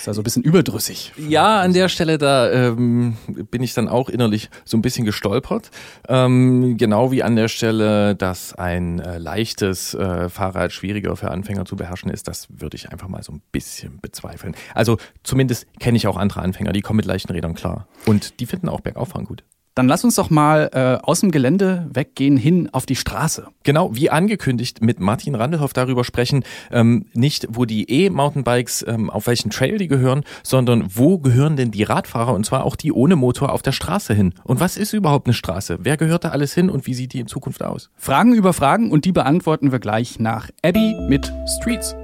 [0.00, 1.12] ist ja so ein bisschen überdrüssig.
[1.16, 3.16] Ja, an der Stelle, da ähm,
[3.50, 5.70] bin ich dann auch innerlich so ein bisschen gestolpert.
[6.08, 11.64] Ähm, genau wie an der Stelle, dass ein äh, leichtes äh, Fahrrad schwieriger für Anfänger
[11.64, 14.54] zu beherrschen ist, das würde ich einfach mal so ein bisschen bezweifeln.
[14.74, 17.86] Also zumindest kenne ich auch andere Anfänger, die kommen mit leichten Rädern klar.
[18.06, 19.44] Und die finden auch Bergauffahren gut.
[19.74, 23.46] Dann lass uns doch mal äh, aus dem Gelände weggehen hin auf die Straße.
[23.62, 29.26] Genau, wie angekündigt, mit Martin Randelhoff darüber sprechen, ähm, nicht wo die E-Mountainbikes, ähm, auf
[29.26, 33.14] welchen Trail die gehören, sondern wo gehören denn die Radfahrer und zwar auch die ohne
[33.14, 34.34] Motor auf der Straße hin?
[34.44, 35.78] Und was ist überhaupt eine Straße?
[35.82, 37.90] Wer gehört da alles hin und wie sieht die in Zukunft aus?
[37.96, 41.94] Fragen über Fragen und die beantworten wir gleich nach Abby mit Streets.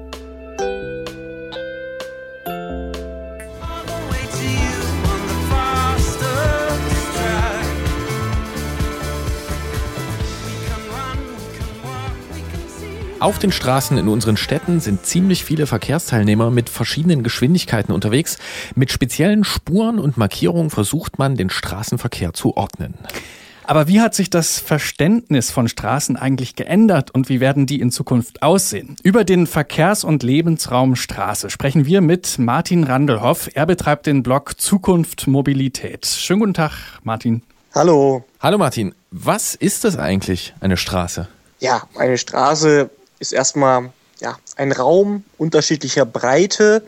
[13.27, 18.39] Auf den Straßen in unseren Städten sind ziemlich viele Verkehrsteilnehmer mit verschiedenen Geschwindigkeiten unterwegs.
[18.77, 22.95] Mit speziellen Spuren und Markierungen versucht man, den Straßenverkehr zu ordnen.
[23.65, 27.91] Aber wie hat sich das Verständnis von Straßen eigentlich geändert und wie werden die in
[27.91, 28.95] Zukunft aussehen?
[29.03, 33.51] Über den Verkehrs- und Lebensraum Straße sprechen wir mit Martin Randelhoff.
[33.55, 36.07] Er betreibt den Blog Zukunft Mobilität.
[36.07, 37.43] Schönen guten Tag, Martin.
[37.75, 38.25] Hallo.
[38.39, 41.27] Hallo Martin, was ist das eigentlich, eine Straße?
[41.59, 46.83] Ja, eine Straße ist erstmal ja, ein Raum unterschiedlicher Breite,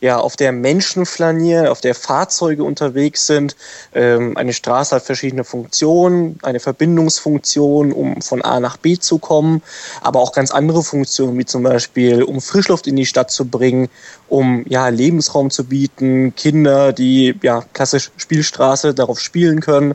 [0.00, 3.56] ja, auf der Menschen flanieren, auf der Fahrzeuge unterwegs sind.
[3.94, 9.62] Ähm, eine Straße hat verschiedene Funktionen, eine Verbindungsfunktion, um von A nach B zu kommen,
[10.02, 13.88] aber auch ganz andere Funktionen, wie zum Beispiel, um Frischluft in die Stadt zu bringen,
[14.28, 19.94] um ja, Lebensraum zu bieten, Kinder, die ja klassisch Spielstraße darauf spielen können.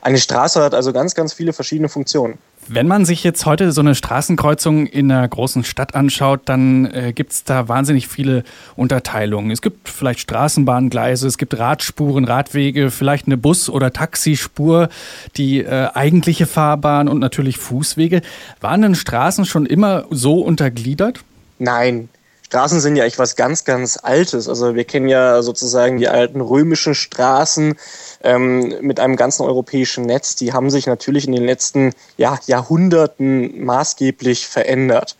[0.00, 2.38] Eine Straße hat also ganz, ganz viele verschiedene Funktionen.
[2.66, 7.12] Wenn man sich jetzt heute so eine Straßenkreuzung in einer großen Stadt anschaut, dann äh,
[7.14, 8.42] gibt es da wahnsinnig viele
[8.74, 9.50] Unterteilungen.
[9.50, 14.88] Es gibt vielleicht Straßenbahngleise, es gibt Radspuren, Radwege, vielleicht eine Bus- oder Taxispur,
[15.36, 18.22] die äh, eigentliche Fahrbahn und natürlich Fußwege.
[18.60, 21.20] Waren denn Straßen schon immer so untergliedert?
[21.58, 22.08] Nein,
[22.54, 24.48] Straßen sind ja echt was ganz, ganz Altes.
[24.48, 27.74] Also wir kennen ja sozusagen die alten römischen Straßen
[28.22, 30.36] ähm, mit einem ganzen europäischen Netz.
[30.36, 35.16] Die haben sich natürlich in den letzten ja, Jahrhunderten maßgeblich verändert.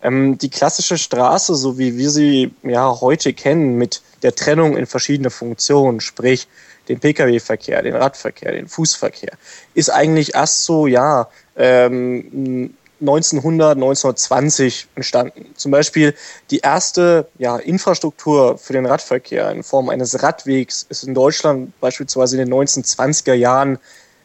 [0.00, 4.86] Ähm, die klassische Straße, so wie wir sie ja heute kennen, mit der Trennung in
[4.86, 6.46] verschiedene Funktionen, sprich
[6.88, 9.32] den Pkw-Verkehr, den Radverkehr, den Fußverkehr,
[9.74, 15.46] ist eigentlich erst so, ja, ähm, 1900, 1920 entstanden.
[15.54, 16.14] Zum Beispiel
[16.50, 22.40] die erste ja, Infrastruktur für den Radverkehr in Form eines Radwegs ist in Deutschland beispielsweise
[22.40, 23.78] in den 1920er Jahren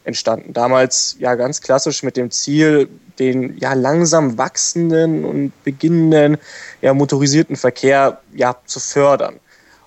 [0.04, 0.52] entstanden.
[0.52, 6.38] Damals ja ganz klassisch mit dem Ziel, den ja langsam wachsenden und beginnenden
[6.80, 9.38] ja, motorisierten Verkehr ja zu fördern.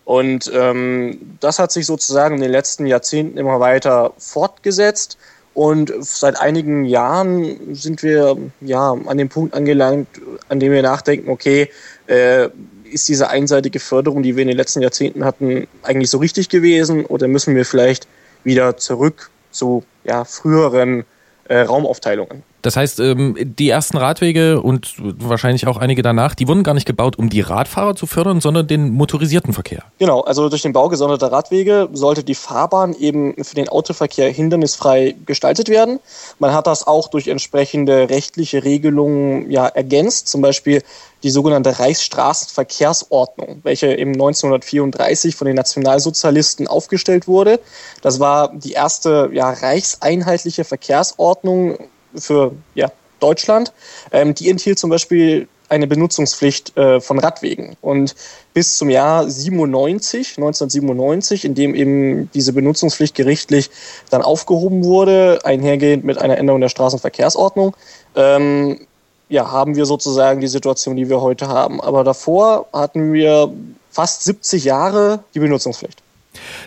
[0.06, 5.18] Und ähm, das hat sich sozusagen in den letzten Jahrzehnten immer weiter fortgesetzt.
[5.56, 10.10] Und seit einigen Jahren sind wir ja an dem Punkt angelangt,
[10.50, 11.70] an dem wir nachdenken, okay,
[12.08, 12.50] äh,
[12.84, 17.06] ist diese einseitige Förderung, die wir in den letzten Jahrzehnten hatten, eigentlich so richtig gewesen
[17.06, 18.06] oder müssen wir vielleicht
[18.44, 21.06] wieder zurück zu ja, früheren
[21.46, 22.44] äh, Raumaufteilungen?
[22.66, 26.88] Das heißt, ähm, die ersten Radwege und wahrscheinlich auch einige danach, die wurden gar nicht
[26.88, 29.84] gebaut, um die Radfahrer zu fördern, sondern den motorisierten Verkehr.
[30.00, 35.16] Genau, also durch den Bau gesonderter Radwege sollte die Fahrbahn eben für den Autoverkehr hindernisfrei
[35.28, 36.00] gestaltet werden.
[36.40, 40.82] Man hat das auch durch entsprechende rechtliche Regelungen ja ergänzt, zum Beispiel
[41.22, 47.60] die sogenannte Reichsstraßenverkehrsordnung, welche im 1934 von den Nationalsozialisten aufgestellt wurde.
[48.02, 51.78] Das war die erste ja, reichseinheitliche Verkehrsordnung
[52.18, 53.74] für ja, Deutschland.
[54.12, 57.76] Ähm, die enthielt zum Beispiel eine Benutzungspflicht äh, von Radwegen.
[57.82, 58.16] Und
[58.54, 63.70] bis zum Jahr 97, 1997, in dem eben diese Benutzungspflicht gerichtlich
[64.10, 67.76] dann aufgehoben wurde, einhergehend mit einer Änderung der Straßenverkehrsordnung,
[68.16, 68.80] ähm,
[69.28, 71.82] ja, haben wir sozusagen die Situation, die wir heute haben.
[71.82, 73.52] Aber davor hatten wir
[73.90, 76.05] fast 70 Jahre die Benutzungspflicht.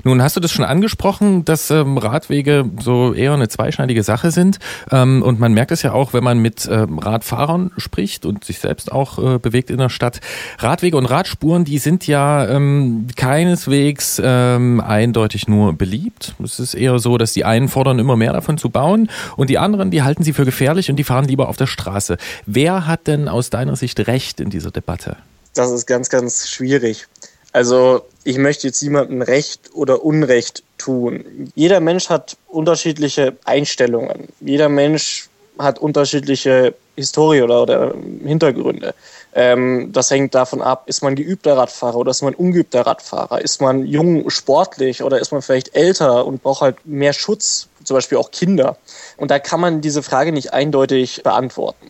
[0.05, 4.59] Nun hast du das schon angesprochen, dass ähm, Radwege so eher eine zweischneidige Sache sind.
[4.91, 8.59] Ähm, und man merkt es ja auch, wenn man mit ähm, Radfahrern spricht und sich
[8.59, 10.21] selbst auch äh, bewegt in der Stadt.
[10.59, 16.35] Radwege und Radspuren, die sind ja ähm, keineswegs ähm, eindeutig nur beliebt.
[16.43, 19.59] Es ist eher so, dass die einen fordern, immer mehr davon zu bauen und die
[19.59, 22.17] anderen, die halten sie für gefährlich und die fahren lieber auf der Straße.
[22.47, 25.17] Wer hat denn aus deiner Sicht recht in dieser Debatte?
[25.55, 27.09] Das ist ganz, ganz schwierig.
[27.59, 31.51] Also ich möchte jetzt niemandem Recht oder Unrecht tun.
[31.57, 34.29] Jeder Mensch hat unterschiedliche Einstellungen.
[34.39, 37.95] Jeder Mensch hat unterschiedliche Historie oder, oder
[38.25, 38.95] Hintergründe.
[39.35, 43.41] Ähm, das hängt davon ab, ist man geübter Radfahrer oder ist man ungeübter Radfahrer?
[43.41, 47.97] Ist man jung, sportlich oder ist man vielleicht älter und braucht halt mehr Schutz, zum
[47.97, 48.77] Beispiel auch Kinder?
[49.17, 51.89] Und da kann man diese Frage nicht eindeutig beantworten.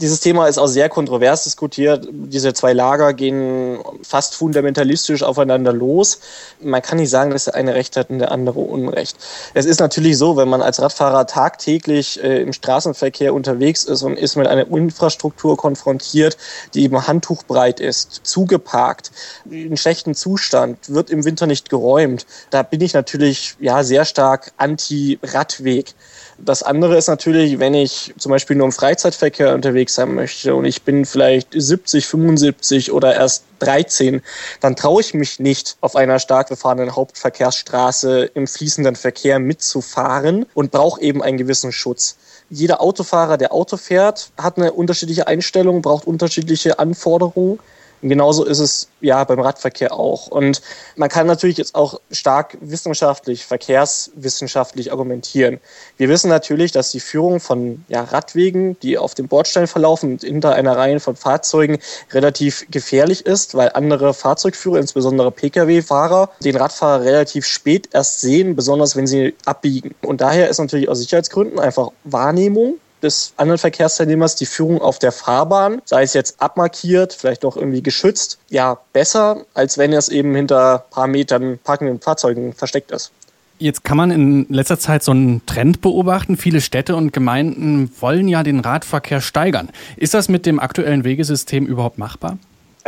[0.00, 2.08] Dieses Thema ist auch sehr kontrovers diskutiert.
[2.10, 6.20] Diese zwei Lager gehen fast fundamentalistisch aufeinander los.
[6.60, 9.16] Man kann nicht sagen, dass der eine Recht hat und der andere Unrecht.
[9.52, 14.16] Es ist natürlich so, wenn man als Radfahrer tagtäglich äh, im Straßenverkehr unterwegs ist und
[14.16, 16.38] ist mit einer Infrastruktur konfrontiert,
[16.72, 19.10] die eben handtuchbreit ist, zugeparkt,
[19.50, 22.24] in schlechtem Zustand, wird im Winter nicht geräumt.
[22.48, 25.94] Da bin ich natürlich ja sehr stark anti-Radweg.
[26.42, 30.64] Das andere ist natürlich, wenn ich zum Beispiel nur im Freizeitverkehr unterwegs sein möchte und
[30.64, 34.22] ich bin vielleicht 70, 75 oder erst 13,
[34.60, 40.70] dann traue ich mich nicht, auf einer stark befahrenen Hauptverkehrsstraße im fließenden Verkehr mitzufahren und
[40.70, 42.16] brauche eben einen gewissen Schutz.
[42.48, 47.58] Jeder Autofahrer, der Auto fährt, hat eine unterschiedliche Einstellung, braucht unterschiedliche Anforderungen.
[48.02, 50.28] Und genauso ist es ja beim Radverkehr auch.
[50.28, 50.62] Und
[50.96, 55.60] man kann natürlich jetzt auch stark wissenschaftlich, verkehrswissenschaftlich argumentieren.
[55.96, 60.22] Wir wissen natürlich, dass die Führung von ja, Radwegen, die auf dem Bordstein verlaufen und
[60.22, 61.78] hinter einer Reihe von Fahrzeugen
[62.12, 68.96] relativ gefährlich ist, weil andere Fahrzeugführer, insbesondere Pkw-Fahrer, den Radfahrer relativ spät erst sehen, besonders
[68.96, 69.94] wenn sie abbiegen.
[70.02, 75.12] Und daher ist natürlich aus Sicherheitsgründen einfach Wahrnehmung des anderen Verkehrsteilnehmers die Führung auf der
[75.12, 80.34] Fahrbahn, sei es jetzt abmarkiert, vielleicht noch irgendwie geschützt, ja, besser, als wenn es eben
[80.34, 83.12] hinter paar Metern parkenden Fahrzeugen versteckt ist.
[83.58, 86.38] Jetzt kann man in letzter Zeit so einen Trend beobachten.
[86.38, 89.68] Viele Städte und Gemeinden wollen ja den Radverkehr steigern.
[89.96, 92.38] Ist das mit dem aktuellen Wegesystem überhaupt machbar?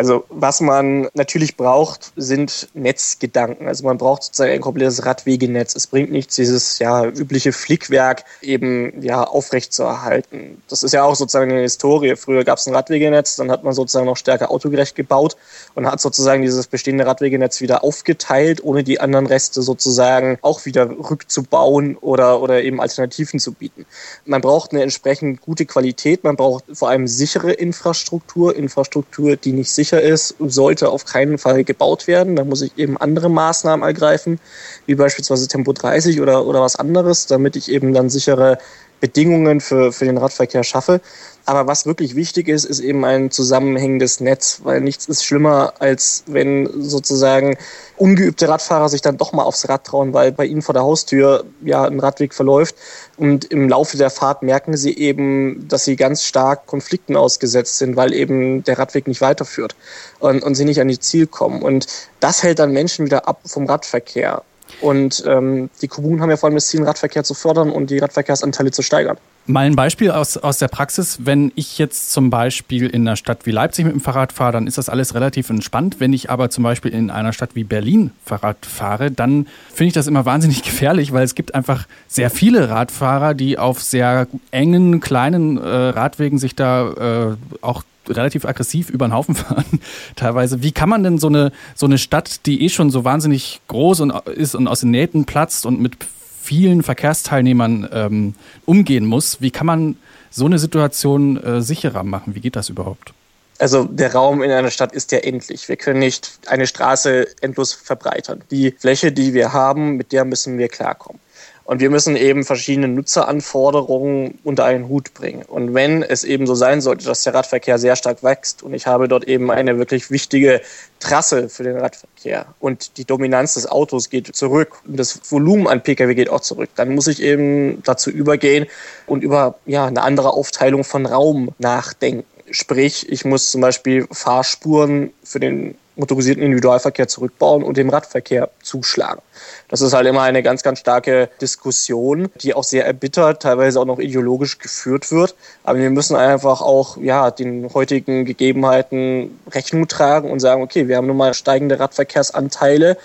[0.02, 3.68] Also was man natürlich braucht, sind Netzgedanken.
[3.68, 5.76] Also man braucht sozusagen ein komplettes Radwegenetz.
[5.76, 10.60] Es bringt nichts, dieses ja übliche Flickwerk eben ja aufrechtzuerhalten.
[10.68, 12.16] Das ist ja auch sozusagen eine Historie.
[12.16, 15.36] Früher gab es ein Radwegenetz, dann hat man sozusagen noch stärker autogerecht gebaut
[15.76, 20.90] und hat sozusagen dieses bestehende Radwegenetz wieder aufgeteilt, ohne die anderen Reste sozusagen auch wieder
[20.90, 23.86] rückzubauen oder, oder eben Alternativen zu bieten.
[24.24, 29.70] Man braucht eine entsprechend gute Qualität, man braucht vor allem sichere Infrastruktur, Infrastruktur, die nicht
[29.70, 32.36] sicher sicher ist, sollte auf keinen Fall gebaut werden.
[32.36, 34.40] Da muss ich eben andere Maßnahmen ergreifen,
[34.86, 38.58] wie beispielsweise Tempo 30 oder, oder was anderes, damit ich eben dann sichere
[39.02, 41.00] Bedingungen für, für den Radverkehr schaffe.
[41.44, 46.22] Aber was wirklich wichtig ist, ist eben ein zusammenhängendes Netz, weil nichts ist schlimmer, als
[46.28, 47.56] wenn sozusagen
[47.96, 51.44] ungeübte Radfahrer sich dann doch mal aufs Rad trauen, weil bei ihnen vor der Haustür
[51.64, 52.76] ja ein Radweg verläuft
[53.16, 57.96] und im Laufe der Fahrt merken sie eben, dass sie ganz stark Konflikten ausgesetzt sind,
[57.96, 59.74] weil eben der Radweg nicht weiterführt
[60.20, 61.60] und, und sie nicht an die Ziel kommen.
[61.60, 61.88] Und
[62.20, 64.44] das hält dann Menschen wieder ab vom Radverkehr.
[64.82, 67.98] Und ähm, die Kommunen haben ja vor allem das Ziel, Radverkehr zu fördern und die
[67.98, 69.16] Radverkehrsanteile zu steigern.
[69.44, 71.18] Mal ein Beispiel aus, aus der Praxis.
[71.24, 74.68] Wenn ich jetzt zum Beispiel in einer Stadt wie Leipzig mit dem Fahrrad fahre, dann
[74.68, 75.96] ist das alles relativ entspannt.
[75.98, 79.94] Wenn ich aber zum Beispiel in einer Stadt wie Berlin Fahrrad fahre, dann finde ich
[79.94, 85.00] das immer wahnsinnig gefährlich, weil es gibt einfach sehr viele Radfahrer, die auf sehr engen,
[85.00, 89.80] kleinen äh, Radwegen sich da äh, auch relativ aggressiv über den Haufen fahren,
[90.14, 90.62] teilweise.
[90.62, 94.02] Wie kann man denn so eine, so eine Stadt, die eh schon so wahnsinnig groß
[94.02, 95.96] und ist und aus den Nähten platzt und mit
[96.42, 98.34] vielen Verkehrsteilnehmern ähm,
[98.66, 99.96] umgehen muss, wie kann man
[100.30, 102.34] so eine Situation äh, sicherer machen?
[102.34, 103.12] Wie geht das überhaupt?
[103.58, 105.68] Also der Raum in einer Stadt ist ja endlich.
[105.68, 108.42] Wir können nicht eine Straße endlos verbreitern.
[108.50, 111.20] Die Fläche, die wir haben, mit der müssen wir klarkommen.
[111.64, 115.42] Und wir müssen eben verschiedene Nutzeranforderungen unter einen Hut bringen.
[115.42, 118.86] Und wenn es eben so sein sollte, dass der Radverkehr sehr stark wächst und ich
[118.86, 120.60] habe dort eben eine wirklich wichtige
[120.98, 125.82] Trasse für den Radverkehr und die Dominanz des Autos geht zurück und das Volumen an
[125.82, 128.66] Pkw geht auch zurück, dann muss ich eben dazu übergehen
[129.06, 132.24] und über ja, eine andere Aufteilung von Raum nachdenken.
[132.50, 139.22] Sprich, ich muss zum Beispiel Fahrspuren für den motorisierten Individualverkehr zurückbauen und dem Radverkehr zuschlagen.
[139.68, 143.84] Das ist halt immer eine ganz, ganz starke Diskussion, die auch sehr erbittert, teilweise auch
[143.84, 145.36] noch ideologisch geführt wird.
[145.62, 150.96] Aber wir müssen einfach auch ja, den heutigen Gegebenheiten Rechnung tragen und sagen, okay, wir
[150.96, 152.96] haben nun mal steigende Radverkehrsanteile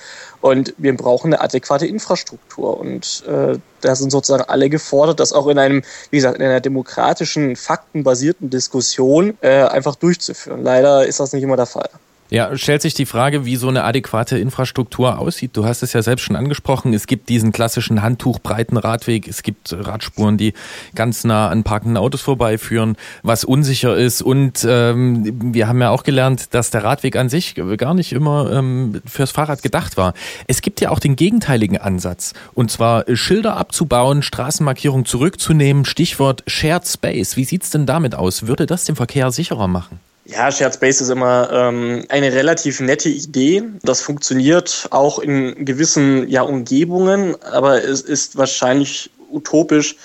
[0.41, 2.79] und wir brauchen eine adäquate Infrastruktur.
[2.79, 6.61] Und äh, da sind sozusagen alle gefordert, das auch in einem, wie gesagt, in einer
[6.61, 10.63] demokratischen, faktenbasierten Diskussion äh, einfach durchzuführen.
[10.63, 11.89] Leider ist das nicht immer der Fall.
[12.29, 15.51] Ja, stellt sich die Frage, wie so eine adäquate Infrastruktur aussieht.
[15.55, 16.93] Du hast es ja selbst schon angesprochen.
[16.93, 19.29] Es gibt diesen klassischen handtuchbreiten Radweg.
[19.29, 20.53] Es gibt Radspuren, die
[20.93, 24.21] ganz nah an parkenden Autos vorbeiführen, was unsicher ist.
[24.21, 28.51] Und ähm, wir haben ja auch gelernt, dass der Radweg an sich gar nicht immer
[28.51, 30.13] ähm, fürs Fahrrad gedacht war.
[30.47, 32.33] Es gibt ja auch den gegenteiligen Ansatz.
[32.53, 35.85] Und zwar Schilder abzubauen, Straßenmarkierung zurückzunehmen.
[35.85, 37.37] Stichwort Shared Space.
[37.37, 38.47] Wie sieht's denn damit aus?
[38.47, 40.01] Würde das den Verkehr sicherer machen?
[40.29, 43.63] Ja, Shared Space ist immer ähm, eine relativ nette Idee.
[43.83, 49.95] Das funktioniert auch in gewissen ja, Umgebungen, aber es ist wahrscheinlich utopisch,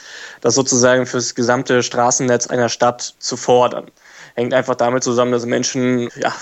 [0.40, 3.90] das sozusagen fürs gesamte Straßennetz einer Stadt zu fordern.
[4.34, 6.32] Hängt einfach damit zusammen, dass Menschen ja,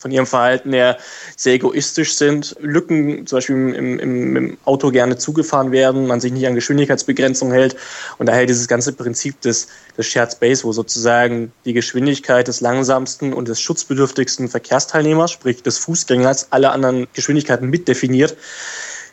[0.00, 0.96] von ihrem Verhalten her
[1.36, 6.32] sehr egoistisch sind, Lücken zum Beispiel im, im, im, Auto gerne zugefahren werden, man sich
[6.32, 7.76] nicht an Geschwindigkeitsbegrenzung hält
[8.18, 13.32] und daher dieses ganze Prinzip des, des Shared Space, wo sozusagen die Geschwindigkeit des langsamsten
[13.32, 18.36] und des schutzbedürftigsten Verkehrsteilnehmers, sprich des Fußgängers, alle anderen Geschwindigkeiten mitdefiniert,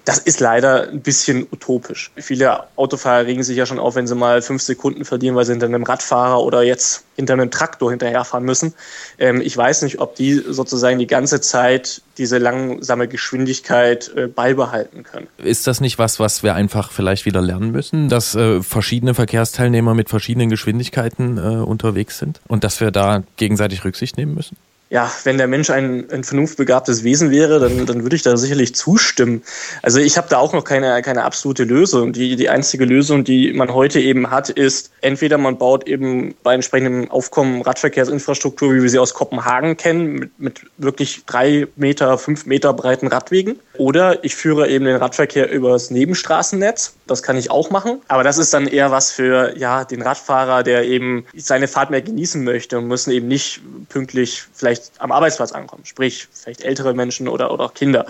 [0.08, 2.12] Das ist leider ein bisschen utopisch.
[2.16, 5.52] Viele Autofahrer regen sich ja schon auf, wenn sie mal fünf Sekunden verlieren, weil sie
[5.52, 8.74] hinter einem Radfahrer oder jetzt hinter einem Traktor hinterherfahren müssen.
[9.20, 15.04] Ähm, ich weiß nicht, ob die sozusagen die ganze Zeit diese langsame Geschwindigkeit äh, beibehalten
[15.04, 15.28] können.
[15.40, 19.94] Ist das nicht was, was wir einfach vielleicht wieder lernen müssen, dass äh, verschiedene Verkehrsteilnehmer
[19.94, 24.56] mit verschiedenen Geschwindigkeiten äh, unterwegs sind und dass wir da gegenseitig Rücksicht nehmen müssen?
[24.90, 28.74] Ja, wenn der Mensch ein, ein vernunftbegabtes Wesen wäre, dann, dann würde ich da sicherlich
[28.74, 29.44] zustimmen.
[29.82, 32.14] Also ich habe da auch noch keine, keine absolute Lösung.
[32.14, 36.54] Die, die einzige Lösung, die man heute eben hat, ist, entweder man baut eben bei
[36.54, 42.46] entsprechendem Aufkommen Radverkehrsinfrastruktur, wie wir sie aus Kopenhagen kennen, mit, mit wirklich drei Meter, fünf
[42.46, 46.97] Meter breiten Radwegen, oder ich führe eben den Radverkehr übers Nebenstraßennetz.
[47.08, 48.02] Das kann ich auch machen.
[48.08, 52.02] Aber das ist dann eher was für ja, den Radfahrer, der eben seine Fahrt mehr
[52.02, 55.86] genießen möchte und müssen eben nicht pünktlich vielleicht am Arbeitsplatz ankommen.
[55.86, 58.06] Sprich, vielleicht ältere Menschen oder, oder auch Kinder.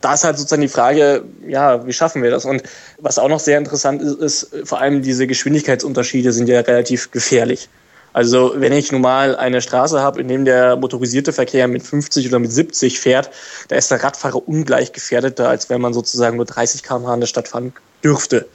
[0.00, 2.44] Da ist halt sozusagen die Frage, ja, wie schaffen wir das?
[2.44, 2.62] Und
[2.98, 7.68] was auch noch sehr interessant ist, ist vor allem diese Geschwindigkeitsunterschiede sind ja relativ gefährlich.
[8.12, 12.28] Also wenn ich nun mal eine Straße habe, in dem der motorisierte Verkehr mit 50
[12.28, 13.30] oder mit 70 fährt,
[13.68, 17.26] da ist der Radfahrer ungleich gefährdeter, als wenn man sozusagen nur 30 km/h in der
[17.26, 17.72] Stadt fahren
[18.02, 18.48] dürfte.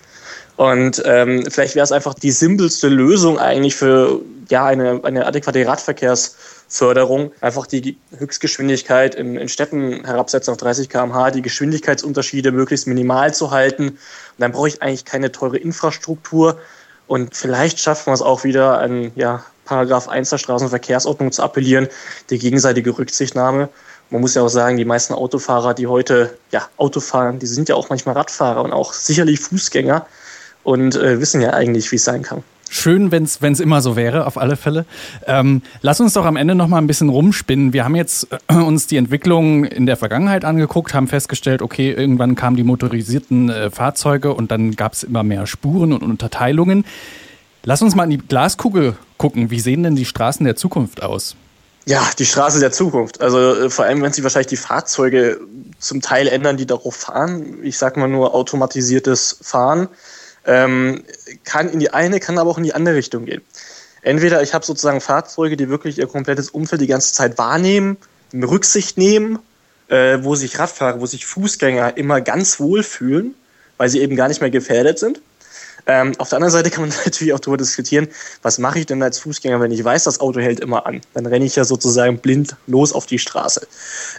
[0.56, 5.68] Und ähm, vielleicht wäre es einfach die simpelste Lösung eigentlich für ja eine, eine adäquate
[5.68, 13.34] Radverkehrsförderung, einfach die Höchstgeschwindigkeit in, in Städten herabsetzen auf 30 km/h, die Geschwindigkeitsunterschiede möglichst minimal
[13.36, 13.90] zu halten.
[13.90, 14.00] Und
[14.40, 16.58] dann brauche ich eigentlich keine teure Infrastruktur,
[17.08, 21.88] und vielleicht schaffen wir es auch wieder, an ja, Paragraph 1 der Straßenverkehrsordnung zu appellieren,
[22.30, 23.70] die gegenseitige Rücksichtnahme.
[24.10, 27.68] Man muss ja auch sagen, die meisten Autofahrer, die heute ja, Auto fahren, die sind
[27.70, 30.06] ja auch manchmal Radfahrer und auch sicherlich Fußgänger
[30.64, 32.44] und äh, wissen ja eigentlich, wie es sein kann.
[32.70, 34.86] Schön, wenn es immer so wäre, auf alle Fälle.
[35.26, 37.72] Ähm, lass uns doch am Ende noch mal ein bisschen rumspinnen.
[37.72, 42.36] Wir haben jetzt äh, uns die Entwicklung in der Vergangenheit angeguckt, haben festgestellt, okay, irgendwann
[42.36, 46.86] kamen die motorisierten äh, Fahrzeuge und dann gab es immer mehr Spuren und Unterteilungen.
[47.64, 49.50] Lass uns mal in die Glaskugel gucken.
[49.50, 51.36] Wie sehen denn die Straßen der Zukunft aus?
[51.88, 53.22] Ja, die Straße der Zukunft.
[53.22, 55.40] Also äh, vor allem, wenn sich wahrscheinlich die Fahrzeuge
[55.80, 57.60] zum Teil ändern, die darauf fahren.
[57.64, 59.88] Ich sag mal nur automatisiertes Fahren
[60.46, 61.04] ähm,
[61.46, 63.42] kann in die eine, kann aber auch in die andere Richtung gehen.
[64.02, 67.98] Entweder ich habe sozusagen Fahrzeuge, die wirklich ihr komplettes Umfeld die ganze Zeit wahrnehmen,
[68.34, 69.40] Rücksicht nehmen,
[69.88, 73.34] äh, wo sich Radfahrer, wo sich Fußgänger immer ganz wohl fühlen,
[73.78, 75.22] weil sie eben gar nicht mehr gefährdet sind.
[75.88, 78.08] Ähm, auf der anderen Seite kann man natürlich auch darüber diskutieren,
[78.42, 81.02] was mache ich denn als Fußgänger, wenn ich weiß, das Auto hält immer an.
[81.14, 83.68] Dann renne ich ja sozusagen blind los auf die Straße.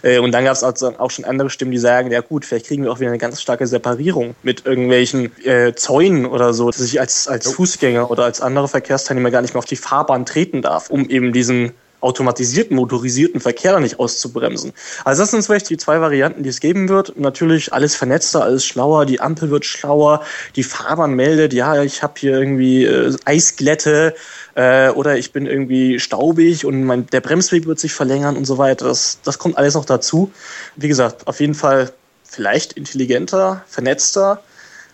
[0.01, 2.65] Äh, und dann gab es also auch schon andere Stimmen, die sagen, ja gut, vielleicht
[2.65, 6.81] kriegen wir auch wieder eine ganz starke Separierung mit irgendwelchen äh, Zäunen oder so, dass
[6.81, 10.61] ich als, als Fußgänger oder als andere Verkehrsteilnehmer gar nicht mehr auf die Fahrbahn treten
[10.61, 14.73] darf, um eben diesen automatisierten, motorisierten Verkehr nicht auszubremsen.
[15.03, 17.17] Also das sind vielleicht die zwei Varianten, die es geben wird.
[17.17, 20.23] Natürlich alles vernetzter, alles schlauer, die Ampel wird schlauer,
[20.55, 24.15] die Fahrbahn meldet, ja, ich habe hier irgendwie äh, Eisglätte
[24.55, 28.57] äh, oder ich bin irgendwie staubig und mein, der Bremsweg wird sich verlängern und so
[28.57, 28.85] weiter.
[28.85, 30.31] Das, das kommt alles noch dazu.
[30.75, 31.91] Wie gesagt, auf jeden Fall
[32.23, 34.41] vielleicht intelligenter, vernetzter,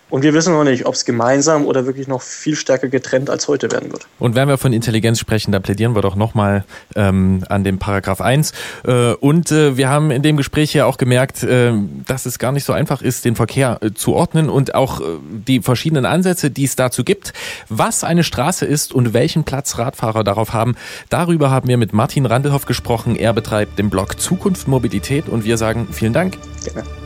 [0.08, 3.48] und wir wissen noch nicht, ob es gemeinsam oder wirklich noch viel stärker getrennt als
[3.48, 4.06] heute werden wird.
[4.18, 8.20] Und wenn wir von Intelligenz sprechen, da plädieren wir doch nochmal ähm, an dem Paragraph
[8.20, 8.52] 1.
[8.84, 11.72] Äh, und äh, wir haben in dem Gespräch ja auch gemerkt, äh,
[12.06, 15.04] dass es gar nicht so einfach ist, den Verkehr äh, zu ordnen und auch äh,
[15.28, 17.32] die verschiedenen Ansätze, die es dazu gibt.
[17.68, 20.76] Was eine Straße ist und welchen Platz Radfahrer darauf haben,
[21.08, 23.16] darüber haben wir mit Martin Randelhoff gesprochen.
[23.16, 26.38] Er betreibt den Blog Zukunft Mobilität und wir sagen vielen Dank.
[26.64, 27.05] Gerne.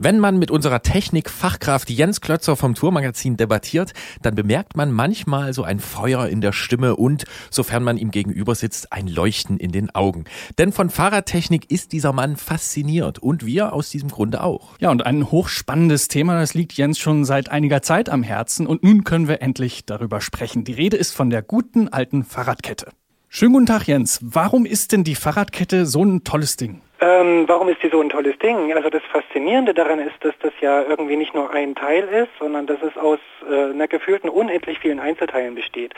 [0.00, 5.64] Wenn man mit unserer Technik-Fachkraft Jens Klötzer vom Tourmagazin debattiert, dann bemerkt man manchmal so
[5.64, 9.92] ein Feuer in der Stimme und, sofern man ihm gegenüber sitzt, ein Leuchten in den
[9.92, 10.24] Augen.
[10.56, 14.78] Denn von Fahrradtechnik ist dieser Mann fasziniert und wir aus diesem Grunde auch.
[14.78, 18.84] Ja, und ein hochspannendes Thema, das liegt Jens schon seit einiger Zeit am Herzen und
[18.84, 20.62] nun können wir endlich darüber sprechen.
[20.62, 22.92] Die Rede ist von der guten alten Fahrradkette.
[23.28, 24.20] Schönen guten Tag, Jens.
[24.22, 26.82] Warum ist denn die Fahrradkette so ein tolles Ding?
[27.00, 28.72] Ähm, warum ist die so ein tolles Ding?
[28.72, 32.66] Also das Faszinierende daran ist, dass das ja irgendwie nicht nur ein Teil ist, sondern
[32.66, 35.94] dass es aus äh, einer gefühlten unendlich vielen Einzelteilen besteht.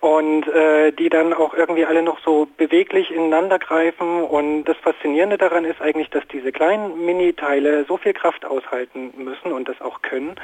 [0.00, 4.22] Und äh, die dann auch irgendwie alle noch so beweglich ineinander greifen.
[4.22, 9.50] Und das Faszinierende daran ist eigentlich, dass diese kleinen Mini-Teile so viel Kraft aushalten müssen
[9.50, 10.36] und das auch können.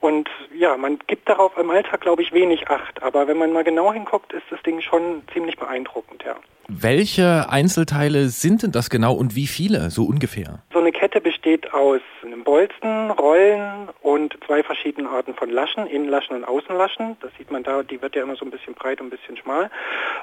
[0.00, 3.02] Und ja, man gibt darauf im Alltag, glaube ich, wenig Acht.
[3.02, 6.36] Aber wenn man mal genau hinguckt, ist das Ding schon ziemlich beeindruckend, ja.
[6.70, 10.58] Welche Einzelteile sind denn das genau und wie viele, so ungefähr?
[10.70, 16.36] So eine Kette besteht aus einem Bolzen, Rollen und zwei verschiedenen Arten von Laschen, Innenlaschen
[16.36, 17.16] und Außenlaschen.
[17.22, 19.38] Das sieht man da, die wird ja immer so ein bisschen breit und ein bisschen
[19.38, 19.70] schmal.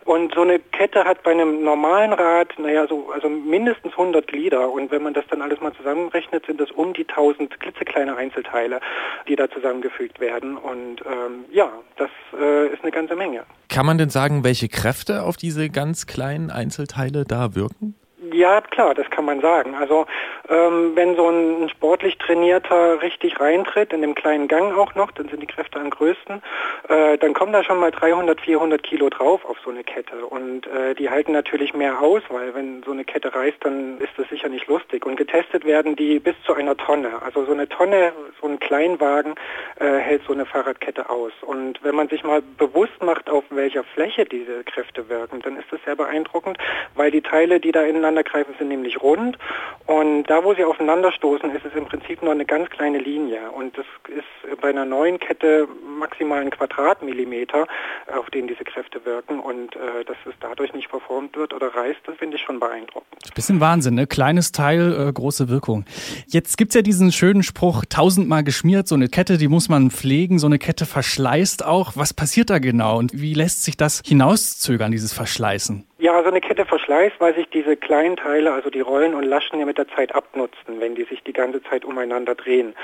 [0.03, 4.69] Und so eine Kette hat bei einem normalen Rad, naja, so, also mindestens 100 Glieder.
[4.71, 8.81] Und wenn man das dann alles mal zusammenrechnet, sind das um die 1000 klitzekleine Einzelteile,
[9.27, 10.57] die da zusammengefügt werden.
[10.57, 13.45] Und ähm, ja, das äh, ist eine ganze Menge.
[13.67, 17.95] Kann man denn sagen, welche Kräfte auf diese ganz kleinen Einzelteile da wirken?
[18.31, 19.75] Ja, klar, das kann man sagen.
[19.75, 20.05] Also
[20.49, 25.27] ähm, wenn so ein sportlich trainierter richtig reintritt, in dem kleinen Gang auch noch, dann
[25.27, 26.41] sind die Kräfte am größten,
[26.87, 30.25] äh, dann kommen da schon mal 300, 400 Kilo drauf auf so eine Kette.
[30.25, 34.11] Und äh, die halten natürlich mehr aus, weil wenn so eine Kette reißt, dann ist
[34.17, 35.05] das sicher nicht lustig.
[35.05, 37.21] Und getestet werden die bis zu einer Tonne.
[37.23, 39.35] Also so eine Tonne, so ein Kleinwagen
[39.79, 41.33] äh, hält so eine Fahrradkette aus.
[41.41, 45.71] Und wenn man sich mal bewusst macht, auf welcher Fläche diese Kräfte wirken, dann ist
[45.71, 46.57] das sehr beeindruckend,
[46.95, 49.37] weil die Teile, die da ineinander greifen, sind nämlich rund
[49.85, 53.77] und da, wo sie aufeinanderstoßen, ist es im Prinzip nur eine ganz kleine Linie und
[53.77, 55.67] das ist bei einer neuen Kette
[55.99, 57.67] maximal ein Quadratmillimeter,
[58.15, 61.99] auf den diese Kräfte wirken und äh, dass es dadurch nicht verformt wird oder reißt,
[62.05, 63.33] das finde ich schon beeindruckend.
[63.33, 64.07] Bisschen Wahnsinn, ne?
[64.07, 65.85] Kleines Teil, äh, große Wirkung.
[66.27, 69.91] Jetzt gibt es ja diesen schönen Spruch, tausendmal geschmiert, so eine Kette, die muss man
[69.91, 71.93] pflegen, so eine Kette verschleißt auch.
[71.95, 75.85] Was passiert da genau und wie lässt sich das hinauszögern, dieses Verschleißen?
[75.97, 79.59] Ja, so eine Kette verschleißt, weil sich diese kleinen Teile, also die Rollen und Laschen
[79.59, 82.75] ja mit der Zeit abnutzen, wenn die sich die ganze Zeit umeinander drehen.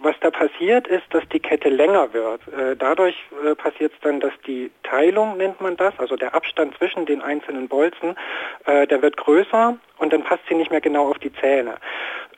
[0.00, 2.42] Was da passiert ist, dass die Kette länger wird.
[2.48, 6.76] Äh, dadurch äh, passiert es dann, dass die Teilung, nennt man das, also der Abstand
[6.76, 8.16] zwischen den einzelnen Bolzen,
[8.66, 11.76] äh, der wird größer und dann passt sie nicht mehr genau auf die Zähne.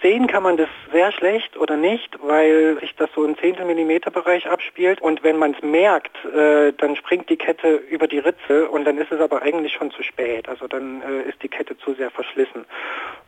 [0.03, 5.01] Sehen kann man das sehr schlecht oder nicht, weil sich das so im Zehntelmillimeter-Bereich abspielt.
[5.03, 8.97] Und wenn man es merkt, äh, dann springt die Kette über die Ritze und dann
[8.97, 10.49] ist es aber eigentlich schon zu spät.
[10.49, 12.65] Also dann äh, ist die Kette zu sehr verschlissen.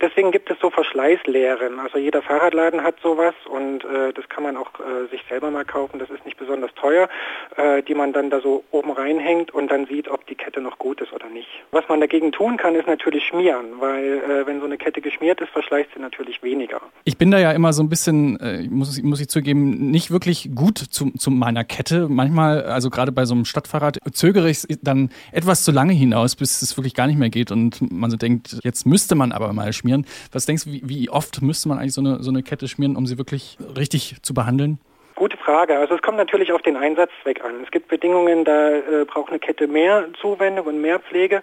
[0.01, 1.79] Deswegen gibt es so Verschleißlehren.
[1.79, 5.67] Also jeder Fahrradladen hat sowas und äh, das kann man auch äh, sich selber mal
[5.67, 5.99] kaufen.
[5.99, 7.09] Das ist nicht besonders teuer,
[7.57, 10.79] äh, die man dann da so oben reinhängt und dann sieht, ob die Kette noch
[10.79, 11.49] gut ist oder nicht.
[11.71, 15.41] Was man dagegen tun kann, ist natürlich schmieren, weil äh, wenn so eine Kette geschmiert
[15.43, 16.62] ist, verschleißt sie natürlich weniger.
[17.05, 20.51] Ich bin da ja immer so ein bisschen, äh, muss, muss ich zugeben, nicht wirklich
[20.55, 22.09] gut zu, zu meiner Kette.
[22.09, 26.63] Manchmal, also gerade bei so einem Stadtfahrrad, zögere ich dann etwas zu lange hinaus, bis
[26.63, 29.73] es wirklich gar nicht mehr geht und man so denkt, jetzt müsste man aber mal
[29.73, 30.07] schmieren.
[30.31, 32.97] Was denkst du, wie, wie oft müsste man eigentlich so eine, so eine Kette schmieren,
[32.97, 34.79] um sie wirklich richtig zu behandeln?
[35.15, 35.79] Gute Frage.
[35.79, 37.63] Also es kommt natürlich auf den Einsatzzweck an.
[37.65, 41.43] Es gibt Bedingungen, da äh, braucht eine Kette mehr Zuwendung und mehr Pflege.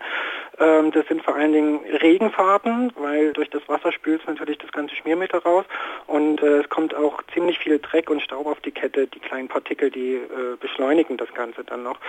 [0.60, 4.96] Ähm, das sind vor allen Dingen Regenfahrten, weil durch das Wasser spült natürlich das ganze
[4.96, 5.66] Schmiermittel raus.
[6.08, 9.08] Und äh, es kommt auch ziemlich viel Dreck und Staub auf die Kette.
[9.08, 12.00] Die kleinen Partikel, die äh, beschleunigen das Ganze dann noch.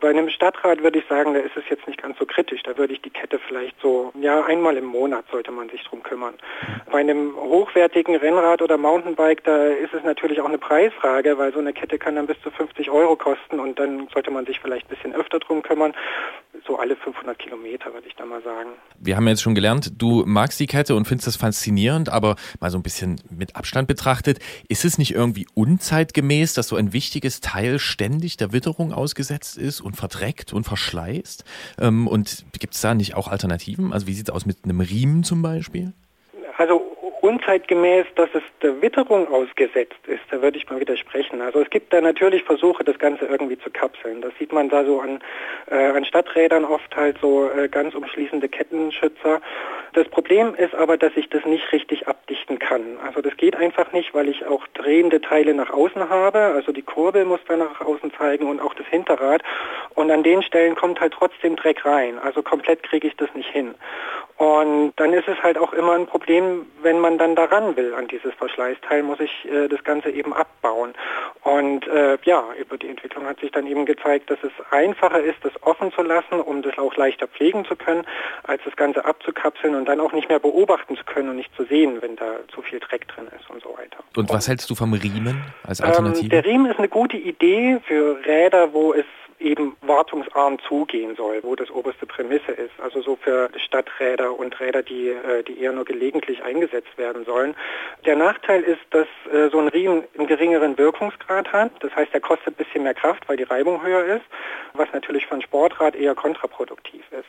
[0.00, 2.62] Bei einem Stadtrad würde ich sagen, da ist es jetzt nicht ganz so kritisch.
[2.62, 6.04] Da würde ich die Kette vielleicht so, ja, einmal im Monat sollte man sich drum
[6.04, 6.34] kümmern.
[6.90, 10.58] Bei einem hochwertigen Rennrad oder Mountainbike, da ist es natürlich auch eine
[10.98, 14.30] Preisfrage, weil so eine Kette kann dann bis zu 50 Euro kosten und dann sollte
[14.30, 15.92] man sich vielleicht ein bisschen öfter drum kümmern.
[16.66, 18.70] So alle 500 Kilometer, würde ich da mal sagen.
[18.98, 22.70] Wir haben jetzt schon gelernt, du magst die Kette und findest das faszinierend, aber mal
[22.70, 24.38] so ein bisschen mit Abstand betrachtet,
[24.68, 29.80] ist es nicht irgendwie unzeitgemäß, dass so ein wichtiges Teil ständig der Witterung ausgesetzt ist
[29.80, 31.44] und verdreckt und verschleißt?
[31.80, 33.92] Ähm, und gibt es da nicht auch Alternativen?
[33.92, 35.92] Also wie sieht es aus mit einem Riemen zum Beispiel?
[37.28, 41.42] Unzeitgemäß, dass es der Witterung ausgesetzt ist, da würde ich mal widersprechen.
[41.42, 44.22] Also es gibt da natürlich Versuche, das Ganze irgendwie zu kapseln.
[44.22, 45.20] Das sieht man da so an,
[45.70, 49.42] äh, an Stadträdern oft halt so äh, ganz umschließende Kettenschützer.
[49.92, 52.96] Das Problem ist aber, dass ich das nicht richtig abdichten kann.
[53.04, 56.38] Also das geht einfach nicht, weil ich auch drehende Teile nach außen habe.
[56.38, 59.42] Also die Kurbel muss da nach außen zeigen und auch das Hinterrad.
[59.94, 62.18] Und an den Stellen kommt halt trotzdem Dreck rein.
[62.18, 63.74] Also komplett kriege ich das nicht hin.
[64.38, 68.08] Und dann ist es halt auch immer ein Problem, wenn man dann daran will an
[68.08, 70.94] dieses Verschleißteil, muss ich äh, das Ganze eben abbauen.
[71.42, 75.38] Und äh, ja, über die Entwicklung hat sich dann eben gezeigt, dass es einfacher ist,
[75.42, 78.04] das offen zu lassen, um das auch leichter pflegen zu können,
[78.44, 81.64] als das Ganze abzukapseln und dann auch nicht mehr beobachten zu können und nicht zu
[81.64, 83.98] sehen, wenn da zu viel Dreck drin ist und so weiter.
[84.16, 86.24] Und was hältst du vom Riemen als Alternative?
[86.24, 89.04] Ähm, der Riemen ist eine gute Idee für Räder, wo es
[89.40, 92.72] eben wartungsarm zugehen soll, wo das oberste Prämisse ist.
[92.82, 97.54] Also so für Stadträder und Räder, die, äh, die eher nur gelegentlich eingesetzt werden sollen.
[98.04, 101.72] Der Nachteil ist, dass äh, so ein Riemen einen geringeren Wirkungsgrad hat.
[101.80, 104.24] Das heißt, er kostet ein bisschen mehr Kraft, weil die Reibung höher ist,
[104.74, 107.28] was natürlich für ein Sportrad eher kontraproduktiv ist.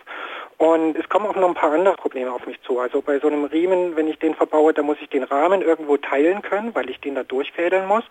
[0.58, 2.80] Und es kommen auch noch ein paar andere Probleme auf mich zu.
[2.80, 5.96] Also bei so einem Riemen, wenn ich den verbaue, da muss ich den Rahmen irgendwo
[5.96, 8.04] teilen können, weil ich den da durchfädeln muss.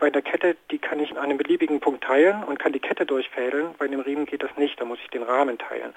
[0.00, 3.06] Bei der Kette, die kann ich an einem beliebigen Punkt teilen und kann die Kette
[3.06, 3.41] durchfädeln.
[3.78, 5.94] Bei dem Riemen geht das nicht, da muss ich den Rahmen teilen.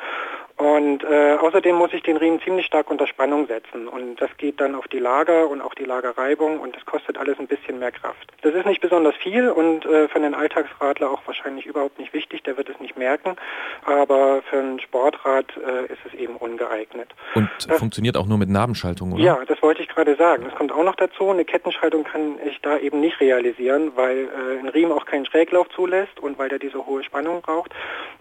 [0.58, 3.90] Und äh, außerdem muss ich den Riemen ziemlich stark unter Spannung setzen.
[3.90, 7.38] Und das geht dann auf die Lager und auch die Lagerreibung und das kostet alles
[7.40, 8.32] ein bisschen mehr Kraft.
[8.42, 12.44] Das ist nicht besonders viel und äh, für einen Alltagsradler auch wahrscheinlich überhaupt nicht wichtig,
[12.44, 13.36] der wird es nicht merken.
[13.84, 17.10] Aber für ein Sportrad äh, ist es eben ungeeignet.
[17.34, 19.22] Und das, funktioniert auch nur mit Nabenschaltung, oder?
[19.22, 20.46] Ja, das wollte ich gerade sagen.
[20.48, 24.60] Es kommt auch noch dazu, eine Kettenschaltung kann ich da eben nicht realisieren, weil äh,
[24.60, 27.72] ein Riemen auch keinen Schräglauf zulässt und weil der diese hohe Spannung braucht.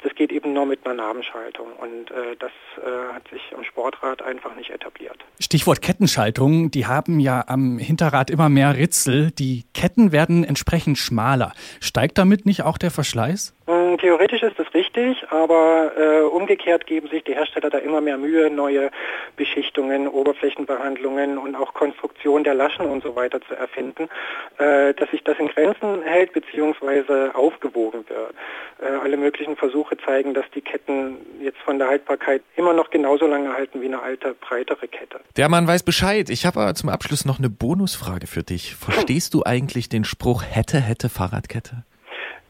[0.02, 4.20] Das geht eben nur mit einer Nabenschaltung und äh, das äh, hat sich am Sportrad
[4.22, 5.16] einfach nicht etabliert.
[5.40, 9.30] Stichwort Kettenschaltung, die haben ja am Hinterrad immer mehr Ritzel.
[9.30, 11.52] Die Ketten werden entsprechend schmaler.
[11.80, 13.54] Steigt damit nicht auch der Verschleiß?
[13.66, 13.73] Hm,
[14.04, 18.50] theoretisch ist das richtig, aber äh, umgekehrt geben sich die Hersteller da immer mehr Mühe,
[18.50, 18.90] neue
[19.36, 24.10] Beschichtungen, Oberflächenbehandlungen und auch Konstruktion der Laschen und so weiter zu erfinden,
[24.58, 27.30] äh, dass sich das in Grenzen hält bzw.
[27.32, 28.34] aufgewogen wird.
[28.82, 33.26] Äh, alle möglichen Versuche zeigen, dass die Ketten jetzt von der Haltbarkeit immer noch genauso
[33.26, 35.20] lange halten wie eine alte, breitere Kette.
[35.38, 36.28] Der Mann weiß Bescheid.
[36.28, 38.74] Ich habe aber zum Abschluss noch eine Bonusfrage für dich.
[38.74, 41.84] Verstehst du eigentlich den Spruch hätte, hätte Fahrradkette?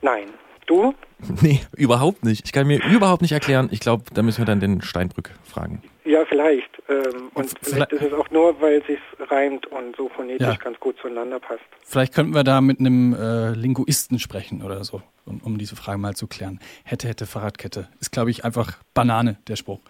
[0.02, 0.30] Nein.
[0.66, 0.94] Du?
[1.40, 2.42] Nee, überhaupt nicht.
[2.44, 3.68] Ich kann mir überhaupt nicht erklären.
[3.70, 5.82] Ich glaube, da müssen wir dann den Steinbrück fragen.
[6.04, 6.68] Ja, vielleicht.
[6.88, 8.98] Ähm, und vielleicht, vielleicht ist es auch nur, weil es sich
[9.30, 10.54] reimt und so phonetisch ja.
[10.56, 11.62] ganz gut zueinander passt.
[11.82, 15.98] Vielleicht könnten wir da mit einem äh, Linguisten sprechen oder so, um, um diese Frage
[15.98, 16.60] mal zu klären.
[16.84, 17.88] Hätte, hätte Fahrradkette.
[18.00, 19.80] Ist, glaube ich, einfach Banane, der Spruch.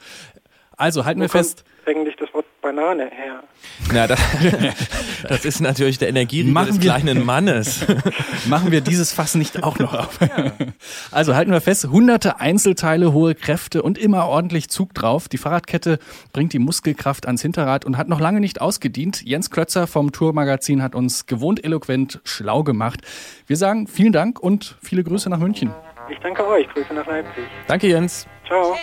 [0.76, 1.64] Also halten Wo wir fest.
[1.86, 2.23] Eigentlich das
[2.74, 3.42] Banane her.
[3.92, 4.20] Na, das,
[5.28, 7.86] das ist natürlich der Energieriegel des kleinen Mannes.
[8.46, 10.18] Machen wir dieses Fass nicht auch noch auf.
[11.10, 15.28] Also halten wir fest, hunderte Einzelteile, hohe Kräfte und immer ordentlich Zug drauf.
[15.28, 15.98] Die Fahrradkette
[16.32, 19.22] bringt die Muskelkraft ans Hinterrad und hat noch lange nicht ausgedient.
[19.22, 23.00] Jens Klötzer vom Tourmagazin hat uns gewohnt eloquent schlau gemacht.
[23.46, 25.72] Wir sagen vielen Dank und viele Grüße nach München.
[26.10, 26.68] Ich danke euch.
[26.68, 27.44] Grüße nach Leipzig.
[27.66, 28.26] Danke, Jens.
[28.46, 28.76] Ciao.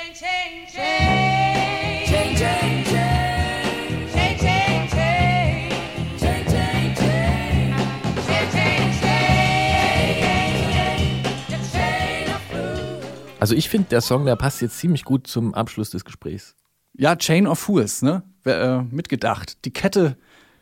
[13.42, 16.56] Also ich finde, der Song, der passt jetzt ziemlich gut zum Abschluss des Gesprächs.
[16.94, 18.22] Ja, Chain of Fools, ne?
[18.46, 19.66] Äh, mitgedacht.
[19.66, 20.16] Die Kette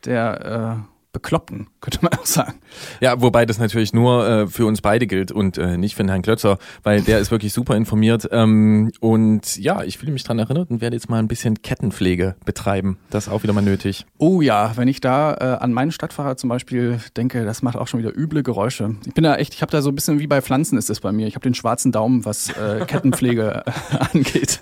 [0.05, 2.60] der äh, Bekloppten, könnte man auch sagen.
[3.01, 6.10] Ja, wobei das natürlich nur äh, für uns beide gilt und äh, nicht für den
[6.10, 8.28] Herrn Klötzer, weil der ist wirklich super informiert.
[8.32, 12.36] Ähm, und ja, ich fühle mich dran erinnert und werde jetzt mal ein bisschen Kettenpflege
[12.45, 12.99] betreiben.
[13.10, 14.05] Das ist auch wieder mal nötig.
[14.18, 17.88] Oh ja, wenn ich da äh, an meinen Stadtfahrer zum Beispiel denke, das macht auch
[17.88, 18.95] schon wieder üble Geräusche.
[19.05, 20.99] Ich bin da echt, ich habe da so ein bisschen wie bei Pflanzen ist es
[20.99, 21.28] bei mir.
[21.28, 23.64] Ich habe den schwarzen Daumen, was äh, Kettenpflege
[24.14, 24.62] angeht.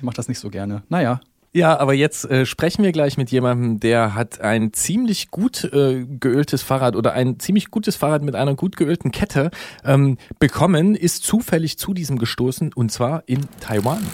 [0.00, 0.82] Macht das nicht so gerne.
[0.88, 1.20] Naja,
[1.52, 6.06] ja, aber jetzt äh, sprechen wir gleich mit jemandem, der hat ein ziemlich gut äh,
[6.06, 9.50] geöltes Fahrrad oder ein ziemlich gutes Fahrrad mit einer gut geölten Kette
[9.84, 14.06] ähm, bekommen, ist zufällig zu diesem gestoßen und zwar in Taiwan.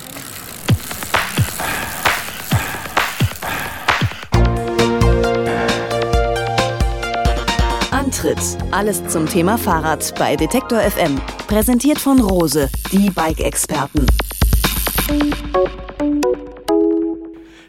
[7.91, 8.39] Antritt.
[8.71, 11.21] Alles zum Thema Fahrrad bei Detektor FM.
[11.49, 14.07] Präsentiert von Rose, die Bike-Experten.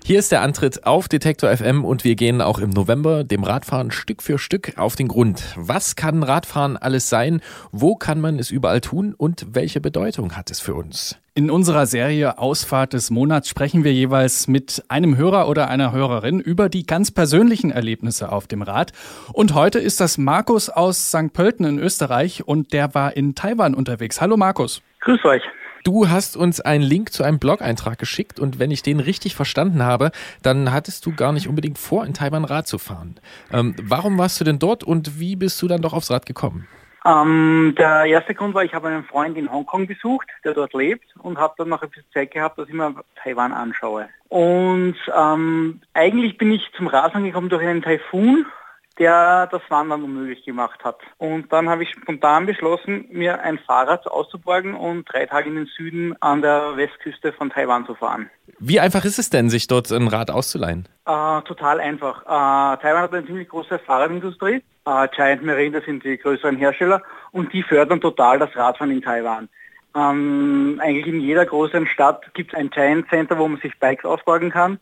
[0.08, 3.92] Hier ist der Antritt auf Detektor FM und wir gehen auch im November dem Radfahren
[3.92, 5.44] Stück für Stück auf den Grund.
[5.58, 7.42] Was kann Radfahren alles sein?
[7.74, 9.14] Wo kann man es überall tun?
[9.18, 11.20] Und welche Bedeutung hat es für uns?
[11.34, 16.40] In unserer Serie Ausfahrt des Monats sprechen wir jeweils mit einem Hörer oder einer Hörerin
[16.40, 18.94] über die ganz persönlichen Erlebnisse auf dem Rad.
[19.34, 21.34] Und heute ist das Markus aus St.
[21.34, 24.22] Pölten in Österreich und der war in Taiwan unterwegs.
[24.22, 24.82] Hallo Markus.
[25.02, 25.44] Grüß euch.
[25.84, 29.84] Du hast uns einen Link zu einem Blog-Eintrag geschickt und wenn ich den richtig verstanden
[29.84, 30.12] habe,
[30.42, 33.20] dann hattest du gar nicht unbedingt vor, in Taiwan Rad zu fahren.
[33.52, 36.68] Ähm, warum warst du denn dort und wie bist du dann doch aufs Rad gekommen?
[37.06, 41.06] Ähm, der erste Grund war, ich habe einen Freund in Hongkong besucht, der dort lebt
[41.20, 44.10] und habe dann noch ein bisschen Zeit gehabt, dass ich mir Taiwan anschaue.
[44.28, 48.46] Und ähm, eigentlich bin ich zum Radfahren gekommen durch einen Taifun,
[49.00, 50.98] der das Wandern unmöglich gemacht hat.
[51.18, 55.66] Und dann habe ich spontan beschlossen, mir ein Fahrrad auszuborgen und drei Tage in den
[55.66, 58.30] Süden an der Westküste von Taiwan zu fahren.
[58.60, 60.88] Wie einfach ist es denn, sich dort ein Rad auszuleihen?
[61.06, 62.24] Äh, total einfach.
[62.24, 64.64] Äh, Taiwan hat eine ziemlich große Fahrradindustrie.
[64.86, 69.02] Äh, Giant Marine, das sind die größeren Hersteller und die fördern total das Radfahren in
[69.02, 69.50] Taiwan.
[69.96, 74.06] Ähm, eigentlich in jeder großen Stadt gibt es ein Giant Center, wo man sich Bikes
[74.06, 74.80] ausborgen kann.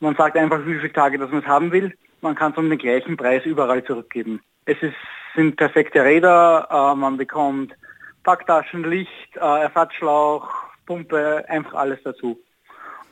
[0.00, 1.92] Man sagt einfach, wie viele Tage das man es haben will.
[2.20, 4.40] Man kann es um den gleichen Preis überall zurückgeben.
[4.64, 4.94] Es ist,
[5.36, 7.72] sind perfekte Räder, äh, man bekommt
[8.24, 10.48] Packtaschen, Licht, äh, Ersatzschlauch,
[10.86, 12.38] Pumpe, einfach alles dazu.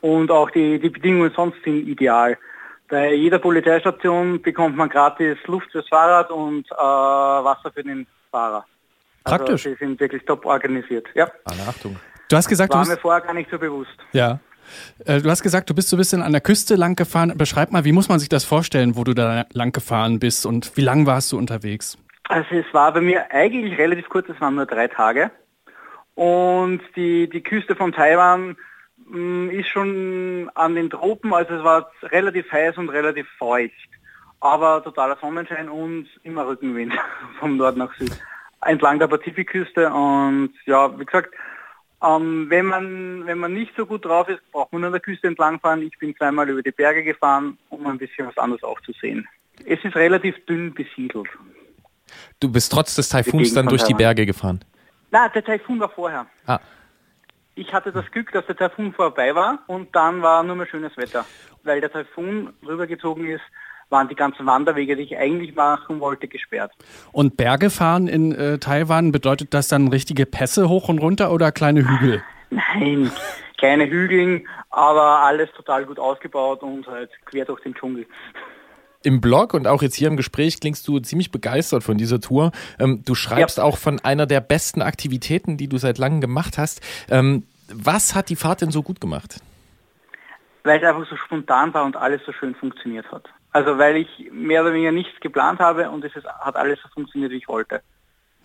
[0.01, 2.37] Und auch die, die Bedingungen sonst sind ideal.
[2.89, 8.65] Bei jeder Polizeistation bekommt man gratis Luft fürs Fahrrad und äh, Wasser für den Fahrer.
[9.25, 9.63] Also Praktisch.
[9.65, 11.07] sie sind wirklich top organisiert.
[11.15, 11.29] Ja.
[11.45, 11.97] Alle Achtung.
[12.29, 13.97] Du hast gesagt, du War bist, mir vorher gar nicht so bewusst.
[14.13, 14.39] ja.
[15.05, 17.33] Äh, Du hast gesagt, du bist so ein bisschen an der Küste lang gefahren.
[17.37, 20.77] Beschreib mal, wie muss man sich das vorstellen, wo du da lang gefahren bist und
[20.77, 21.99] wie lang warst du unterwegs?
[22.29, 25.31] Also es war bei mir eigentlich relativ kurz, es waren nur drei Tage.
[26.15, 28.57] Und die, die Küste von Taiwan
[29.09, 33.75] mh, ist schon an den Tropen, also es war relativ heiß und relativ feucht.
[34.41, 36.95] Aber totaler Sonnenschein und immer Rückenwind
[37.39, 38.13] vom Nord nach Süd.
[38.63, 41.35] Entlang der Pazifikküste und ja, wie gesagt,
[42.03, 45.27] ähm, wenn, man, wenn man nicht so gut drauf ist, braucht man an der Küste
[45.27, 45.83] entlangfahren.
[45.83, 49.27] Ich bin zweimal über die Berge gefahren, um ein bisschen was anderes auch zu sehen.
[49.65, 51.29] Es ist relativ dünn besiedelt.
[52.39, 53.95] Du bist trotz des Taifuns dann durch die.
[53.95, 54.61] Berge gefahren.
[55.11, 56.27] Na, der Taifun war vorher.
[56.47, 56.61] Ah.
[57.55, 60.95] Ich hatte das Glück, dass der Taifun vorbei war und dann war nur mehr schönes
[60.99, 61.25] Wetter.
[61.63, 63.43] Weil der Taifun rübergezogen ist,
[63.89, 66.73] waren die ganzen Wanderwege, die ich eigentlich machen wollte, gesperrt.
[67.13, 71.53] Und Berge fahren in äh, Taiwan, bedeutet das dann richtige Pässe hoch und runter oder
[71.53, 72.23] kleine Hügel?
[72.51, 73.11] Nein,
[73.61, 78.07] keine Hügeln, aber alles total gut ausgebaut und halt quer durch den Dschungel.
[79.03, 82.51] Im Blog und auch jetzt hier im Gespräch klingst du ziemlich begeistert von dieser Tour.
[82.81, 86.81] Ähm, du schreibst auch von einer der besten Aktivitäten, die du seit langem gemacht hast.
[87.09, 89.41] Ähm, was hat die Fahrt denn so gut gemacht?
[90.65, 93.29] Weil es einfach so spontan war und alles so schön funktioniert hat.
[93.57, 96.89] Also weil ich mehr oder weniger nichts geplant habe und es ist, hat alles so
[96.91, 97.81] funktioniert, wie ich wollte.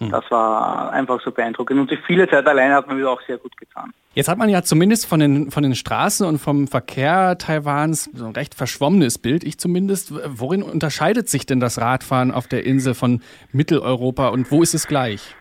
[0.10, 1.82] Das war einfach so beeindruckend.
[1.82, 3.94] Und die viele Zeit alleine hat man wieder auch sehr gut getan.
[4.14, 8.26] Jetzt hat man ja zumindest von den, von den Straßen und vom Verkehr Taiwans so
[8.26, 10.14] ein recht verschwommenes Bild, ich zumindest.
[10.40, 14.88] Worin unterscheidet sich denn das Radfahren auf der Insel von Mitteleuropa und wo ist es
[14.88, 15.36] gleich?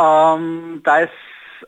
[0.00, 1.10] Ähm, da es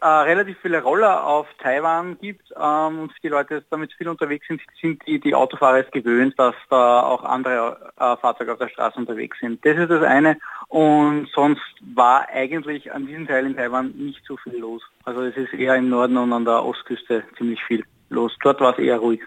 [0.01, 4.61] äh, relativ viele Roller auf Taiwan gibt ähm, und die Leute damit viel unterwegs sind,
[4.81, 8.99] sind die, die Autofahrer es gewöhnt, dass da auch andere äh, Fahrzeuge auf der Straße
[8.99, 9.65] unterwegs sind.
[9.65, 10.39] Das ist das eine.
[10.69, 11.63] Und sonst
[11.95, 14.83] war eigentlich an diesem Teil in Taiwan nicht so viel los.
[15.05, 18.33] Also es ist eher im Norden und an der Ostküste ziemlich viel los.
[18.43, 19.21] Dort war es eher ruhig.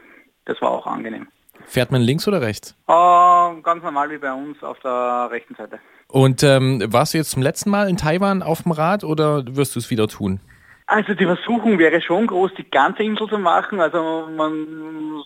[0.46, 1.28] Das war auch angenehm.
[1.66, 2.76] Fährt man links oder rechts?
[2.88, 5.80] Äh, ganz normal wie bei uns auf der rechten Seite.
[6.08, 9.76] Und ähm, warst du jetzt zum letzten Mal in Taiwan auf dem Rad oder wirst
[9.76, 10.40] du es wieder tun?
[10.88, 13.82] Also die Versuchung wäre schon groß, die ganze Insel zu machen.
[13.82, 15.22] Also man,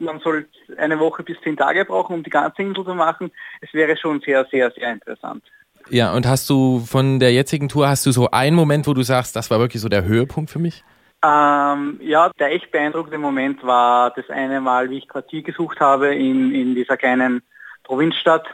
[0.00, 3.30] man soll eine Woche bis zehn Tage brauchen, um die ganze Insel zu machen.
[3.60, 5.44] Es wäre schon sehr, sehr, sehr interessant.
[5.88, 9.02] Ja, und hast du von der jetzigen Tour, hast du so einen Moment, wo du
[9.02, 10.82] sagst, das war wirklich so der Höhepunkt für mich?
[11.24, 16.14] Ähm, ja, der echt beeindruckende Moment war das eine Mal, wie ich Quartier gesucht habe
[16.14, 17.42] in, in dieser kleinen
[17.84, 18.46] Provinzstadt.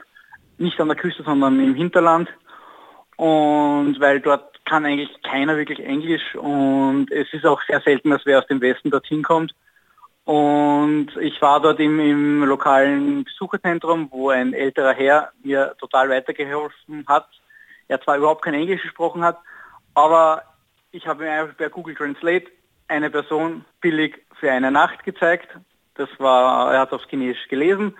[0.58, 2.28] Nicht an der Küste, sondern im Hinterland.
[3.16, 8.24] Und weil dort kann eigentlich keiner wirklich Englisch und es ist auch sehr selten, dass
[8.24, 9.54] wer aus dem Westen dorthin kommt.
[10.24, 17.04] Und ich war dort im, im lokalen Besucherzentrum, wo ein älterer Herr mir total weitergeholfen
[17.06, 17.28] hat.
[17.88, 19.38] Er zwar überhaupt kein Englisch gesprochen hat,
[19.94, 20.42] aber
[20.92, 22.46] ich habe mir einfach per Google Translate
[22.88, 25.48] eine Person billig für eine Nacht gezeigt.
[25.94, 27.94] Das war, er hat aufs Chinesisch gelesen,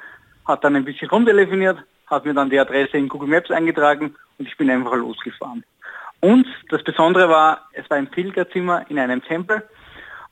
[0.47, 4.49] hat dann ein bisschen rumtelefoniert, hat mir dann die Adresse in Google Maps eingetragen und
[4.49, 5.63] ich bin einfach losgefahren.
[6.25, 9.63] Und das Besondere war, es war ein Pilgerzimmer in einem Tempel,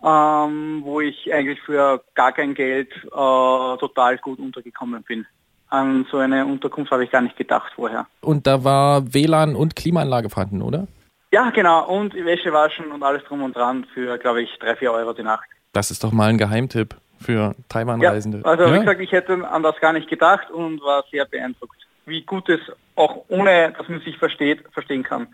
[0.02, 5.26] ähm, wo ich eigentlich für gar kein Geld äh, total gut untergekommen bin.
[5.68, 8.06] An so eine Unterkunft habe ich gar nicht gedacht vorher.
[8.22, 10.86] Und da war WLAN und Klimaanlage vorhanden, oder?
[11.30, 11.86] Ja, genau.
[11.86, 15.22] Und Wäsche waschen und alles drum und dran für, glaube ich, drei, vier Euro die
[15.22, 15.44] Nacht.
[15.74, 18.38] Das ist doch mal ein Geheimtipp für Taiwan-Reisende.
[18.38, 21.76] Ja, also wie gesagt, ich hätte an das gar nicht gedacht und war sehr beeindruckt,
[22.06, 22.60] wie gut es
[22.96, 25.28] auch ohne, dass man sich versteht, verstehen kann.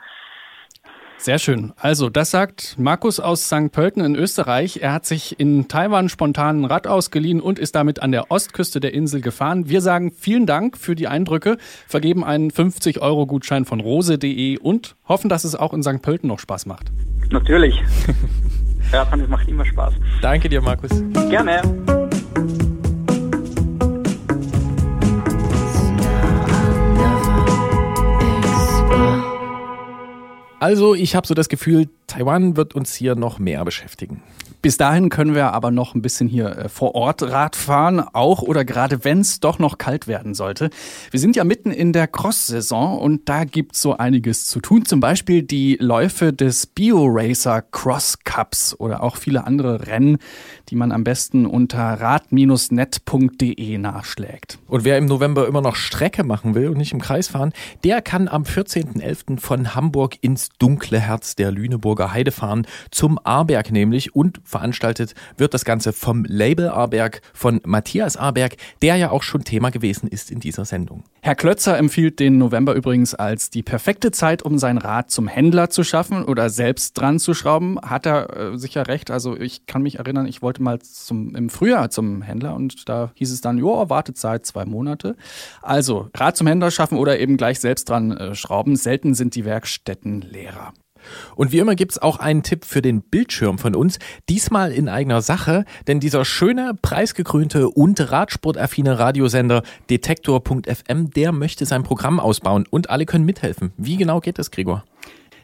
[1.19, 1.73] Sehr schön.
[1.77, 3.73] Also, das sagt Markus aus St.
[3.73, 4.79] Pölten in Österreich.
[4.83, 8.79] Er hat sich in Taiwan spontan ein Rad ausgeliehen und ist damit an der Ostküste
[8.79, 9.69] der Insel gefahren.
[9.69, 11.59] Wir sagen vielen Dank für die Eindrücke,
[11.89, 16.03] vergeben einen 50-Euro-Gutschein von rose.de und hoffen, dass es auch in St.
[16.03, 16.93] Pölten noch Spaß macht.
[17.31, 17.75] Natürlich.
[18.93, 19.95] Radfahren, das macht immer Spaß.
[20.23, 20.91] Danke dir, Markus.
[21.29, 21.61] Gerne.
[30.61, 34.23] Also, ich habe so das Gefühl, Taiwan wird uns hier noch mehr beschäftigen.
[34.61, 38.43] Bis dahin können wir aber noch ein bisschen hier äh, vor Ort Rad fahren, auch
[38.43, 40.71] oder gerade wenn es doch noch kalt werden sollte.
[41.11, 44.85] Wir sind ja mitten in der Cross-Saison und da gibt es so einiges zu tun.
[44.85, 50.19] Zum Beispiel die Läufe des BioRacer Cross Cups oder auch viele andere Rennen,
[50.71, 54.59] die man am besten unter rad-net.de nachschlägt.
[54.67, 57.53] Und wer im November immer noch Strecke machen will und nicht im Kreis fahren,
[57.85, 59.39] der kann am 14.11.
[59.39, 65.55] von Hamburg ins dunkle Herz der Lüneburger Heide fahren, zum Ahrberg nämlich und veranstaltet wird
[65.55, 70.31] das Ganze vom Label Ahrberg von Matthias Ahrberg, der ja auch schon Thema gewesen ist
[70.31, 71.05] in dieser Sendung.
[71.21, 75.69] Herr Klötzer empfiehlt den November übrigens als die perfekte Zeit, um sein Rad zum Händler
[75.69, 77.79] zu schaffen oder selbst dran zu schrauben.
[77.83, 79.11] Hat er äh, sicher recht.
[79.11, 83.13] Also ich kann mich erinnern, ich wollte mal zum, im Frühjahr zum Händler und da
[83.15, 85.17] hieß es dann, jo, Wartezeit zwei Monate.
[85.61, 88.77] Also Rad zum Händler schaffen oder eben gleich selbst dran äh, schrauben.
[88.77, 90.73] Selten sind die Werkstätten leerer.
[91.37, 93.99] Und wie immer gibt's auch einen Tipp für den Bildschirm von uns,
[94.29, 101.83] diesmal in eigener Sache, denn dieser schöne, preisgekrönte und radsportaffine Radiosender Detektor.fm, der möchte sein
[101.83, 103.73] Programm ausbauen und alle können mithelfen.
[103.77, 104.85] Wie genau geht das, Gregor?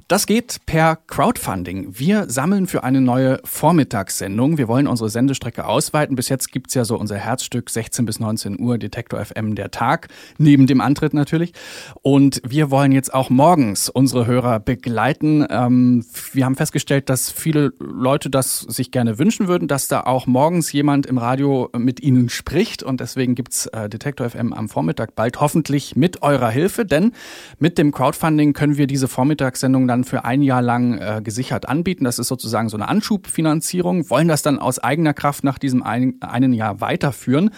[0.07, 1.99] Das geht per Crowdfunding.
[1.99, 4.59] Wir sammeln für eine neue Vormittagssendung.
[4.59, 6.15] Wir wollen unsere Sendestrecke ausweiten.
[6.15, 10.09] Bis jetzt gibt's ja so unser Herzstück 16 bis 19 Uhr Detektor FM der Tag,
[10.37, 11.55] neben dem Antritt natürlich.
[12.03, 15.47] Und wir wollen jetzt auch morgens unsere Hörer begleiten.
[15.49, 20.27] Ähm, wir haben festgestellt, dass viele Leute das sich gerne wünschen würden, dass da auch
[20.27, 22.83] morgens jemand im Radio mit ihnen spricht.
[22.83, 26.85] Und deswegen gibt's äh, Detektor FM am Vormittag bald hoffentlich mit eurer Hilfe.
[26.85, 27.13] Denn
[27.59, 32.05] mit dem Crowdfunding können wir diese Vormittagssendung dann für ein Jahr lang äh, gesichert anbieten.
[32.05, 36.21] Das ist sozusagen so eine Anschubfinanzierung, wollen das dann aus eigener Kraft nach diesem ein,
[36.21, 37.51] einen Jahr weiterführen.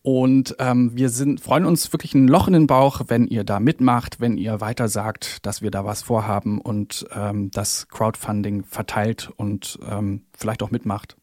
[0.00, 3.58] Und ähm, wir sind, freuen uns wirklich ein Loch in den Bauch, wenn ihr da
[3.60, 9.30] mitmacht, wenn ihr weiter sagt, dass wir da was vorhaben und ähm, das Crowdfunding verteilt
[9.36, 11.16] und ähm, vielleicht auch mitmacht.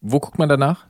[0.00, 0.86] Wo guckt man danach?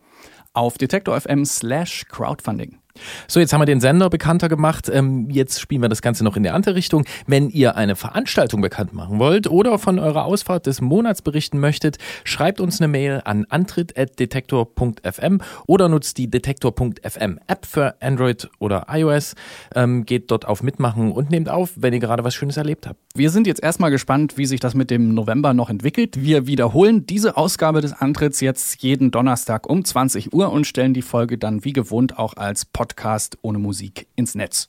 [0.53, 2.79] Auf detektor.fm slash crowdfunding.
[3.27, 4.91] So, jetzt haben wir den Sender bekannter gemacht.
[4.93, 7.05] Ähm, jetzt spielen wir das Ganze noch in der andere Richtung.
[7.27, 11.99] Wenn ihr eine Veranstaltung bekannt machen wollt oder von eurer Ausfahrt des Monats berichten möchtet,
[12.25, 19.35] schreibt uns eine Mail an antritt.detektor.fm oder nutzt die Detektor.fm App für Android oder iOS.
[19.75, 22.99] Ähm, geht dort auf Mitmachen und nehmt auf, wenn ihr gerade was Schönes erlebt habt.
[23.15, 26.23] Wir sind jetzt erstmal gespannt, wie sich das mit dem November noch entwickelt.
[26.23, 31.03] Wir wiederholen diese Ausgabe des Antritts jetzt jeden Donnerstag um 20 Uhr und stellen die
[31.03, 34.69] Folge dann wie gewohnt auch als Podcast Podcast ohne Musik ins Netz.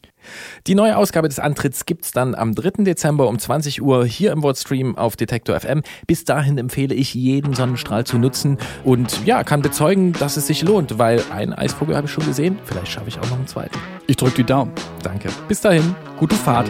[0.67, 2.84] Die neue Ausgabe des Antritts gibt's dann am 3.
[2.84, 5.82] Dezember um 20 Uhr hier im Wordstream auf Detektor FM.
[6.05, 10.61] Bis dahin empfehle ich jeden Sonnenstrahl zu nutzen und ja, kann bezeugen, dass es sich
[10.61, 12.59] lohnt, weil einen Eisvogel habe ich schon gesehen.
[12.65, 13.80] Vielleicht schaffe ich auch noch einen zweiten.
[14.07, 14.72] Ich drücke die Daumen.
[15.01, 15.30] Danke.
[15.47, 15.95] Bis dahin.
[16.17, 16.70] Gute Fahrt.